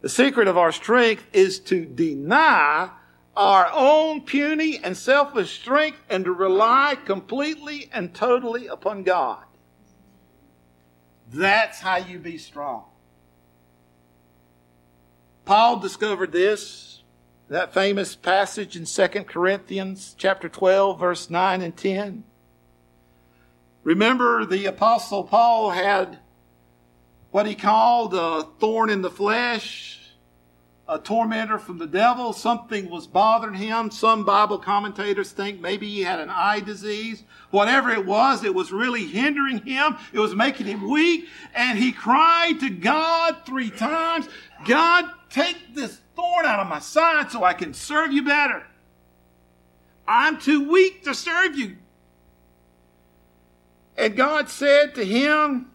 The 0.00 0.08
secret 0.08 0.48
of 0.48 0.58
our 0.58 0.72
strength 0.72 1.24
is 1.32 1.60
to 1.60 1.84
deny 1.84 2.90
our 3.36 3.70
own 3.72 4.22
puny 4.22 4.78
and 4.78 4.96
selfish 4.96 5.52
strength 5.52 5.98
and 6.10 6.24
to 6.24 6.32
rely 6.32 6.96
completely 7.04 7.88
and 7.92 8.12
totally 8.12 8.66
upon 8.66 9.04
God. 9.04 9.44
That's 11.32 11.80
how 11.80 11.96
you 11.96 12.18
be 12.18 12.36
strong. 12.38 12.84
Paul 15.44 15.78
discovered 15.78 16.30
this, 16.32 17.02
that 17.48 17.74
famous 17.74 18.14
passage 18.14 18.76
in 18.76 18.84
2 18.84 19.24
Corinthians 19.24 20.14
chapter 20.16 20.48
12 20.48 21.00
verse 21.00 21.30
9 21.30 21.62
and 21.62 21.76
10. 21.76 22.24
Remember, 23.82 24.44
the 24.44 24.66
Apostle 24.66 25.24
Paul 25.24 25.70
had 25.70 26.18
what 27.30 27.46
he 27.46 27.54
called 27.54 28.14
a 28.14 28.44
thorn 28.60 28.90
in 28.90 29.02
the 29.02 29.10
flesh, 29.10 30.01
a 30.88 30.98
tormentor 30.98 31.58
from 31.58 31.78
the 31.78 31.86
devil. 31.86 32.32
Something 32.32 32.90
was 32.90 33.06
bothering 33.06 33.54
him. 33.54 33.90
Some 33.90 34.24
Bible 34.24 34.58
commentators 34.58 35.30
think 35.30 35.60
maybe 35.60 35.88
he 35.88 36.02
had 36.02 36.18
an 36.18 36.28
eye 36.28 36.60
disease. 36.60 37.22
Whatever 37.50 37.90
it 37.90 38.04
was, 38.04 38.44
it 38.44 38.54
was 38.54 38.72
really 38.72 39.06
hindering 39.06 39.58
him. 39.58 39.96
It 40.12 40.18
was 40.18 40.34
making 40.34 40.66
him 40.66 40.90
weak. 40.90 41.28
And 41.54 41.78
he 41.78 41.92
cried 41.92 42.58
to 42.60 42.70
God 42.70 43.46
three 43.46 43.70
times, 43.70 44.28
God, 44.66 45.08
take 45.30 45.74
this 45.74 46.00
thorn 46.16 46.46
out 46.46 46.60
of 46.60 46.68
my 46.68 46.80
side 46.80 47.30
so 47.30 47.44
I 47.44 47.54
can 47.54 47.74
serve 47.74 48.12
you 48.12 48.24
better. 48.24 48.66
I'm 50.06 50.40
too 50.40 50.68
weak 50.68 51.04
to 51.04 51.14
serve 51.14 51.56
you. 51.56 51.76
And 53.96 54.16
God 54.16 54.48
said 54.48 54.94
to 54.96 55.04
him, 55.04 55.70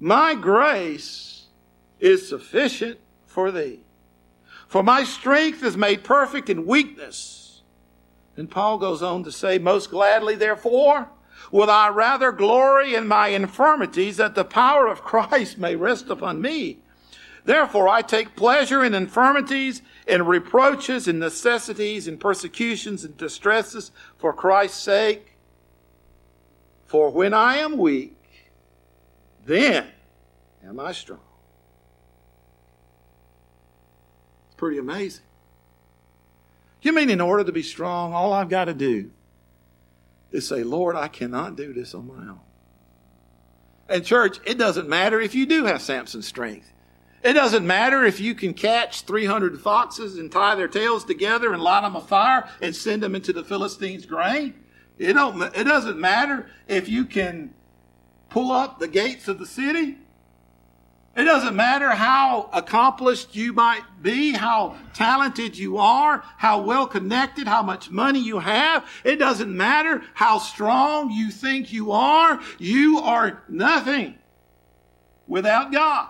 My 0.00 0.34
grace 0.34 1.46
is 2.00 2.28
sufficient 2.28 2.98
for 3.32 3.50
thee. 3.50 3.80
For 4.68 4.82
my 4.82 5.04
strength 5.04 5.62
is 5.62 5.76
made 5.76 6.04
perfect 6.04 6.48
in 6.48 6.66
weakness. 6.66 7.62
And 8.36 8.50
Paul 8.50 8.78
goes 8.78 9.02
on 9.02 9.24
to 9.24 9.32
say, 9.32 9.58
Most 9.58 9.90
gladly, 9.90 10.34
therefore, 10.34 11.08
will 11.50 11.70
I 11.70 11.88
rather 11.88 12.32
glory 12.32 12.94
in 12.94 13.06
my 13.06 13.28
infirmities 13.28 14.16
that 14.16 14.34
the 14.34 14.44
power 14.44 14.86
of 14.86 15.02
Christ 15.02 15.58
may 15.58 15.76
rest 15.76 16.08
upon 16.08 16.40
me. 16.40 16.78
Therefore, 17.44 17.88
I 17.88 18.02
take 18.02 18.36
pleasure 18.36 18.84
in 18.84 18.94
infirmities, 18.94 19.82
in 20.06 20.24
reproaches, 20.24 21.08
in 21.08 21.18
necessities, 21.18 22.06
in 22.06 22.16
persecutions, 22.18 23.04
and 23.04 23.16
distresses 23.16 23.90
for 24.16 24.32
Christ's 24.32 24.80
sake. 24.80 25.36
For 26.86 27.10
when 27.10 27.34
I 27.34 27.56
am 27.56 27.78
weak, 27.78 28.16
then 29.44 29.88
am 30.64 30.78
I 30.78 30.92
strong. 30.92 31.20
It's 34.46 34.51
pretty 34.62 34.78
amazing. 34.78 35.24
You 36.82 36.92
mean 36.92 37.10
in 37.10 37.20
order 37.20 37.42
to 37.42 37.50
be 37.50 37.64
strong, 37.64 38.12
all 38.12 38.32
I've 38.32 38.48
got 38.48 38.66
to 38.66 38.74
do 38.74 39.10
is 40.30 40.46
say, 40.46 40.62
Lord, 40.62 40.94
I 40.94 41.08
cannot 41.08 41.56
do 41.56 41.72
this 41.72 41.96
on 41.96 42.06
my 42.06 42.30
own. 42.30 42.40
And, 43.88 44.04
church, 44.04 44.38
it 44.46 44.58
doesn't 44.58 44.88
matter 44.88 45.20
if 45.20 45.34
you 45.34 45.46
do 45.46 45.64
have 45.64 45.82
Samson's 45.82 46.28
strength. 46.28 46.72
It 47.24 47.32
doesn't 47.32 47.66
matter 47.66 48.04
if 48.04 48.20
you 48.20 48.36
can 48.36 48.54
catch 48.54 49.00
300 49.00 49.60
foxes 49.60 50.16
and 50.16 50.30
tie 50.30 50.54
their 50.54 50.68
tails 50.68 51.04
together 51.04 51.52
and 51.52 51.60
light 51.60 51.80
them 51.80 51.96
afire 51.96 52.48
and 52.60 52.76
send 52.76 53.02
them 53.02 53.16
into 53.16 53.32
the 53.32 53.42
Philistines' 53.42 54.06
grain. 54.06 54.54
It, 54.96 55.14
don't, 55.14 55.42
it 55.56 55.64
doesn't 55.64 55.98
matter 55.98 56.48
if 56.68 56.88
you 56.88 57.04
can 57.04 57.52
pull 58.30 58.52
up 58.52 58.78
the 58.78 58.86
gates 58.86 59.26
of 59.26 59.40
the 59.40 59.46
city. 59.46 59.98
It 61.14 61.24
doesn't 61.24 61.54
matter 61.54 61.90
how 61.90 62.48
accomplished 62.54 63.36
you 63.36 63.52
might 63.52 63.82
be, 64.00 64.32
how 64.32 64.76
talented 64.94 65.58
you 65.58 65.76
are, 65.76 66.24
how 66.38 66.62
well 66.62 66.86
connected, 66.86 67.46
how 67.46 67.62
much 67.62 67.90
money 67.90 68.20
you 68.20 68.38
have. 68.38 68.88
It 69.04 69.16
doesn't 69.16 69.54
matter 69.54 70.02
how 70.14 70.38
strong 70.38 71.10
you 71.10 71.30
think 71.30 71.70
you 71.70 71.92
are. 71.92 72.40
You 72.58 73.00
are 73.00 73.42
nothing 73.46 74.14
without 75.26 75.70
God. 75.70 76.08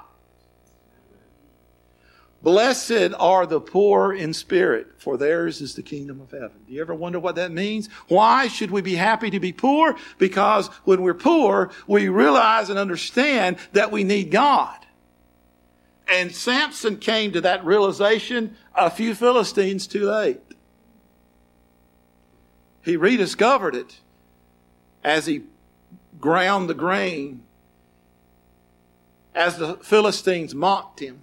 Blessed 2.40 3.12
are 3.18 3.46
the 3.46 3.60
poor 3.60 4.12
in 4.12 4.32
spirit, 4.32 4.88
for 4.98 5.16
theirs 5.16 5.60
is 5.60 5.74
the 5.74 5.82
kingdom 5.82 6.20
of 6.20 6.30
heaven. 6.32 6.64
Do 6.66 6.72
you 6.72 6.80
ever 6.80 6.94
wonder 6.94 7.20
what 7.20 7.36
that 7.36 7.52
means? 7.52 7.88
Why 8.08 8.48
should 8.48 8.72
we 8.72 8.82
be 8.82 8.96
happy 8.96 9.30
to 9.30 9.38
be 9.38 9.52
poor? 9.52 9.96
Because 10.18 10.68
when 10.84 11.02
we're 11.02 11.14
poor, 11.14 11.70
we 11.86 12.08
realize 12.08 12.68
and 12.68 12.80
understand 12.80 13.58
that 13.72 13.92
we 13.92 14.02
need 14.02 14.32
God. 14.32 14.76
And 16.08 16.34
Samson 16.34 16.98
came 16.98 17.32
to 17.32 17.40
that 17.40 17.64
realization 17.64 18.56
a 18.74 18.90
few 18.90 19.14
Philistines 19.14 19.86
too 19.86 20.10
late. 20.10 20.40
He 22.82 22.96
rediscovered 22.96 23.74
it 23.74 24.00
as 25.04 25.26
he 25.26 25.42
ground 26.20 26.68
the 26.68 26.74
grain, 26.74 27.42
as 29.34 29.56
the 29.58 29.76
Philistines 29.76 30.54
mocked 30.54 31.00
him 31.00 31.22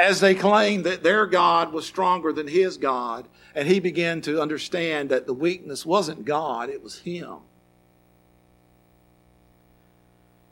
as 0.00 0.20
they 0.20 0.34
claimed 0.34 0.84
that 0.84 1.02
their 1.02 1.26
God 1.26 1.74
was 1.74 1.84
stronger 1.84 2.32
than 2.32 2.48
his 2.48 2.78
God. 2.78 3.28
And 3.54 3.68
he 3.68 3.80
began 3.80 4.22
to 4.22 4.40
understand 4.40 5.10
that 5.10 5.26
the 5.26 5.34
weakness 5.34 5.84
wasn't 5.84 6.24
God, 6.24 6.70
it 6.70 6.82
was 6.82 7.00
him. 7.00 7.36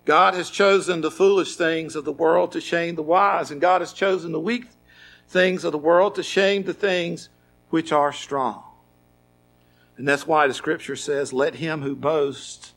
God 0.09 0.33
has 0.33 0.49
chosen 0.49 1.03
the 1.03 1.11
foolish 1.11 1.57
things 1.57 1.95
of 1.95 2.07
the 2.07 2.15
world 2.15 2.53
to 2.53 2.63
shame 2.63 2.95
the 2.95 3.03
wise, 3.03 3.51
and 3.51 3.61
God 3.61 3.83
has 3.83 3.93
chosen 3.93 4.33
the 4.33 4.41
weak 4.41 4.65
things 5.29 5.65
of 5.65 5.73
the 5.73 5.77
world 5.77 6.15
to 6.15 6.23
shame 6.23 6.63
the 6.63 6.73
things 6.73 7.29
which 7.69 7.93
are 7.93 8.11
strong. 8.11 8.65
And 9.99 10.09
that's 10.09 10.27
why 10.27 10.47
the 10.47 10.55
scripture 10.55 10.97
says, 10.97 11.35
Let 11.35 11.57
him 11.57 11.83
who 11.83 11.95
boasts 11.95 12.73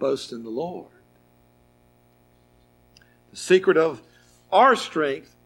boast 0.00 0.32
in 0.32 0.42
the 0.42 0.50
Lord. 0.50 0.88
The 3.30 3.36
secret 3.36 3.76
of 3.76 4.02
our 4.50 4.74
strength 4.74 5.36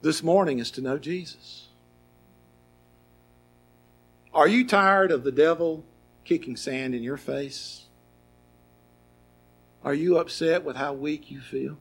this 0.00 0.22
morning 0.22 0.60
is 0.60 0.70
to 0.70 0.80
know 0.80 0.96
Jesus. 0.96 1.66
Are 4.32 4.46
you 4.46 4.64
tired 4.64 5.10
of 5.10 5.24
the 5.24 5.32
devil 5.32 5.84
kicking 6.24 6.54
sand 6.54 6.94
in 6.94 7.02
your 7.02 7.16
face? 7.16 7.85
Are 9.86 9.94
you 9.94 10.18
upset 10.18 10.64
with 10.64 10.74
how 10.74 10.94
weak 10.94 11.30
you 11.30 11.40
feel? 11.40 11.78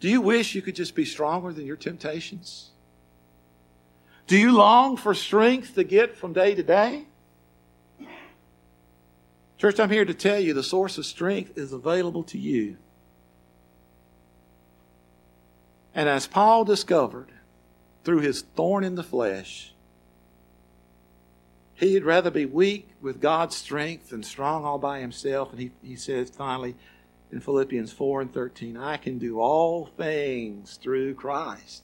Do 0.00 0.08
you 0.08 0.20
wish 0.20 0.56
you 0.56 0.62
could 0.62 0.74
just 0.74 0.96
be 0.96 1.04
stronger 1.04 1.52
than 1.52 1.64
your 1.64 1.76
temptations? 1.76 2.72
Do 4.26 4.36
you 4.36 4.50
long 4.50 4.96
for 4.96 5.14
strength 5.14 5.76
to 5.76 5.84
get 5.84 6.16
from 6.16 6.32
day 6.32 6.56
to 6.56 6.62
day? 6.64 7.04
Church, 9.58 9.78
I'm 9.78 9.90
here 9.90 10.04
to 10.04 10.12
tell 10.12 10.40
you 10.40 10.54
the 10.54 10.64
source 10.64 10.98
of 10.98 11.06
strength 11.06 11.56
is 11.56 11.72
available 11.72 12.24
to 12.24 12.38
you. 12.38 12.78
And 15.94 16.08
as 16.08 16.26
Paul 16.26 16.64
discovered 16.64 17.30
through 18.02 18.22
his 18.22 18.42
thorn 18.42 18.82
in 18.82 18.96
the 18.96 19.04
flesh, 19.04 19.72
he'd 21.74 22.04
rather 22.04 22.30
be 22.30 22.46
weak 22.46 22.88
with 23.00 23.20
God's 23.20 23.56
strength 23.56 24.10
than 24.10 24.22
strong 24.22 24.64
all 24.64 24.78
by 24.78 25.00
himself. 25.00 25.50
And 25.50 25.60
he, 25.60 25.70
he 25.82 25.96
says 25.96 26.30
finally 26.30 26.76
in 27.32 27.40
Philippians 27.40 27.92
4 27.92 28.22
and 28.22 28.32
13, 28.32 28.76
I 28.76 28.96
can 28.96 29.18
do 29.18 29.40
all 29.40 29.86
things 29.86 30.78
through 30.82 31.14
Christ, 31.14 31.82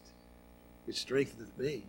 which 0.87 1.01
strengtheneth 1.01 1.57
me. 1.59 1.85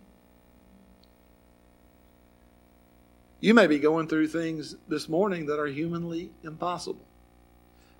You 3.40 3.54
may 3.54 3.66
be 3.66 3.78
going 3.78 4.06
through 4.06 4.28
things 4.28 4.76
this 4.86 5.08
morning 5.08 5.46
that 5.46 5.58
are 5.58 5.66
humanly 5.66 6.30
impossible. 6.44 7.04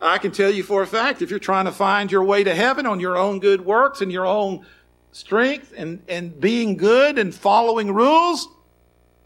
I 0.00 0.18
can 0.18 0.32
tell 0.32 0.50
you 0.50 0.62
for 0.62 0.82
a 0.82 0.86
fact 0.86 1.22
if 1.22 1.30
you're 1.30 1.38
trying 1.38 1.64
to 1.66 1.72
find 1.72 2.10
your 2.10 2.24
way 2.24 2.42
to 2.44 2.54
heaven 2.54 2.86
on 2.86 3.00
your 3.00 3.16
own 3.16 3.38
good 3.38 3.64
works 3.64 4.00
and 4.00 4.10
your 4.10 4.26
own 4.26 4.66
strength 5.12 5.72
and, 5.76 6.02
and 6.08 6.40
being 6.40 6.76
good 6.76 7.18
and 7.18 7.34
following 7.34 7.92
rules, 7.92 8.48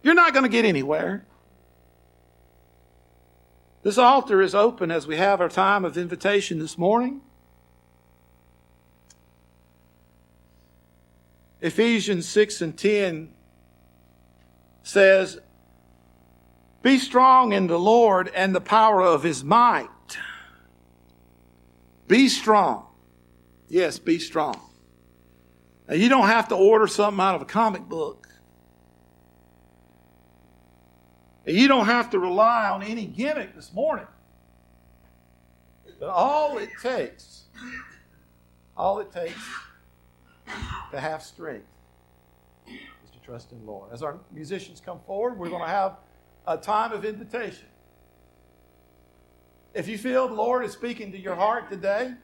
you're 0.07 0.15
not 0.15 0.33
going 0.33 0.45
to 0.45 0.49
get 0.49 0.65
anywhere. 0.65 1.27
This 3.83 3.99
altar 3.99 4.41
is 4.41 4.55
open 4.55 4.93
as 4.93 5.05
we 5.05 5.17
have 5.17 5.41
our 5.41 5.49
time 5.49 5.85
of 5.85 5.99
invitation 5.99 6.61
this 6.61 6.79
morning. 6.79 7.23
Ephesians 11.61 12.29
6 12.29 12.63
and 12.63 12.79
10 12.79 13.35
says, 14.85 15.41
Be 16.83 17.01
strong 17.01 17.53
in 17.53 17.67
the 17.67 17.79
Lord 17.79 18.31
and 18.33 18.55
the 18.55 18.61
power 18.61 19.03
of 19.03 19.25
his 19.25 19.43
might. 19.43 19.89
Be 22.07 22.29
strong. 22.29 22.87
Yes, 23.67 23.99
be 23.99 24.21
strong. 24.21 24.61
Now, 25.89 25.97
you 25.97 26.09
don't 26.09 26.29
have 26.29 26.47
to 26.51 26.55
order 26.55 26.87
something 26.87 27.21
out 27.21 27.35
of 27.35 27.43
a 27.43 27.47
comic 27.47 27.83
book. 27.83 28.26
You 31.47 31.69
don't 31.69 31.87
have 31.87 32.11
to 32.11 32.19
rely 32.19 32.69
on 32.69 32.83
any 32.83 33.07
gimmick 33.07 33.55
this 33.55 33.73
morning. 33.73 34.07
But 36.01 36.09
all 36.09 36.59
it 36.59 36.71
takes, 36.83 37.45
all 38.77 38.99
it 38.99 39.13
takes 39.13 39.39
to 40.91 41.01
have 41.01 41.23
strength 41.23 41.67
is 42.67 43.11
to 43.13 43.19
trust 43.25 43.53
in 43.53 43.61
the 43.61 43.65
Lord. 43.65 43.93
As 43.93 44.03
our 44.03 44.19
musicians 44.33 44.83
come 44.85 44.99
forward, 45.07 45.39
we're 45.39 45.49
going 45.49 45.63
to 45.63 45.69
have 45.69 45.99
a 46.47 46.57
time 46.57 46.93
of 46.93 47.05
invitation. 47.05 47.67
If 49.73 49.89
you 49.89 49.99
feel 49.99 50.27
the 50.29 50.35
Lord 50.35 50.65
is 50.65 50.73
speaking 50.73 51.13
to 51.13 51.19
your 51.19 51.35
heart 51.35 51.71
today, 51.71 52.15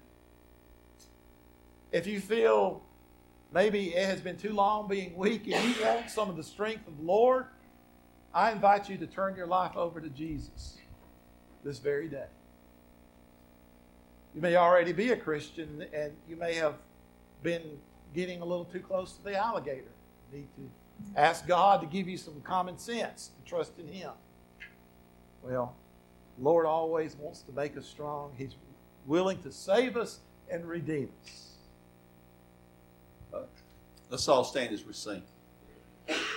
if 1.92 2.06
you 2.06 2.20
feel 2.20 2.82
maybe 3.52 3.94
it 3.94 4.06
has 4.06 4.20
been 4.20 4.36
too 4.36 4.52
long 4.52 4.88
being 4.88 5.14
weak 5.16 5.46
and 5.46 5.76
you 5.76 5.84
want 5.84 6.10
some 6.10 6.28
of 6.28 6.36
the 6.36 6.42
strength 6.42 6.88
of 6.88 6.96
the 6.96 7.04
Lord, 7.04 7.46
I 8.34 8.50
invite 8.52 8.88
you 8.88 8.96
to 8.98 9.06
turn 9.06 9.36
your 9.36 9.46
life 9.46 9.76
over 9.76 10.00
to 10.00 10.08
Jesus. 10.08 10.78
this 11.64 11.78
very 11.78 12.08
day. 12.08 12.26
You 14.34 14.40
may 14.40 14.56
already 14.56 14.92
be 14.92 15.10
a 15.10 15.16
Christian 15.16 15.84
and 15.92 16.12
you 16.28 16.36
may 16.36 16.54
have 16.54 16.74
been 17.42 17.62
getting 18.14 18.40
a 18.40 18.44
little 18.44 18.64
too 18.64 18.80
close 18.80 19.12
to 19.12 19.24
the 19.24 19.36
alligator. 19.36 19.92
You 20.32 20.38
need 20.38 20.48
to 20.56 21.20
ask 21.20 21.46
God 21.46 21.80
to 21.82 21.86
give 21.86 22.08
you 22.08 22.16
some 22.16 22.40
common 22.40 22.78
sense 22.78 23.30
and 23.36 23.46
trust 23.46 23.78
in 23.78 23.86
Him. 23.86 24.10
Well, 25.42 25.74
Lord 26.38 26.66
always 26.66 27.14
wants 27.16 27.42
to 27.42 27.52
make 27.52 27.76
us 27.76 27.86
strong. 27.86 28.32
He's 28.36 28.54
willing 29.06 29.42
to 29.42 29.52
save 29.52 29.96
us 29.96 30.20
and 30.50 30.64
redeem 30.64 31.10
us. 31.24 31.48
Let's 34.10 34.28
all 34.28 34.44
stand 34.44 34.72
as 34.72 34.84
we 34.84 34.92
sing. 34.92 35.22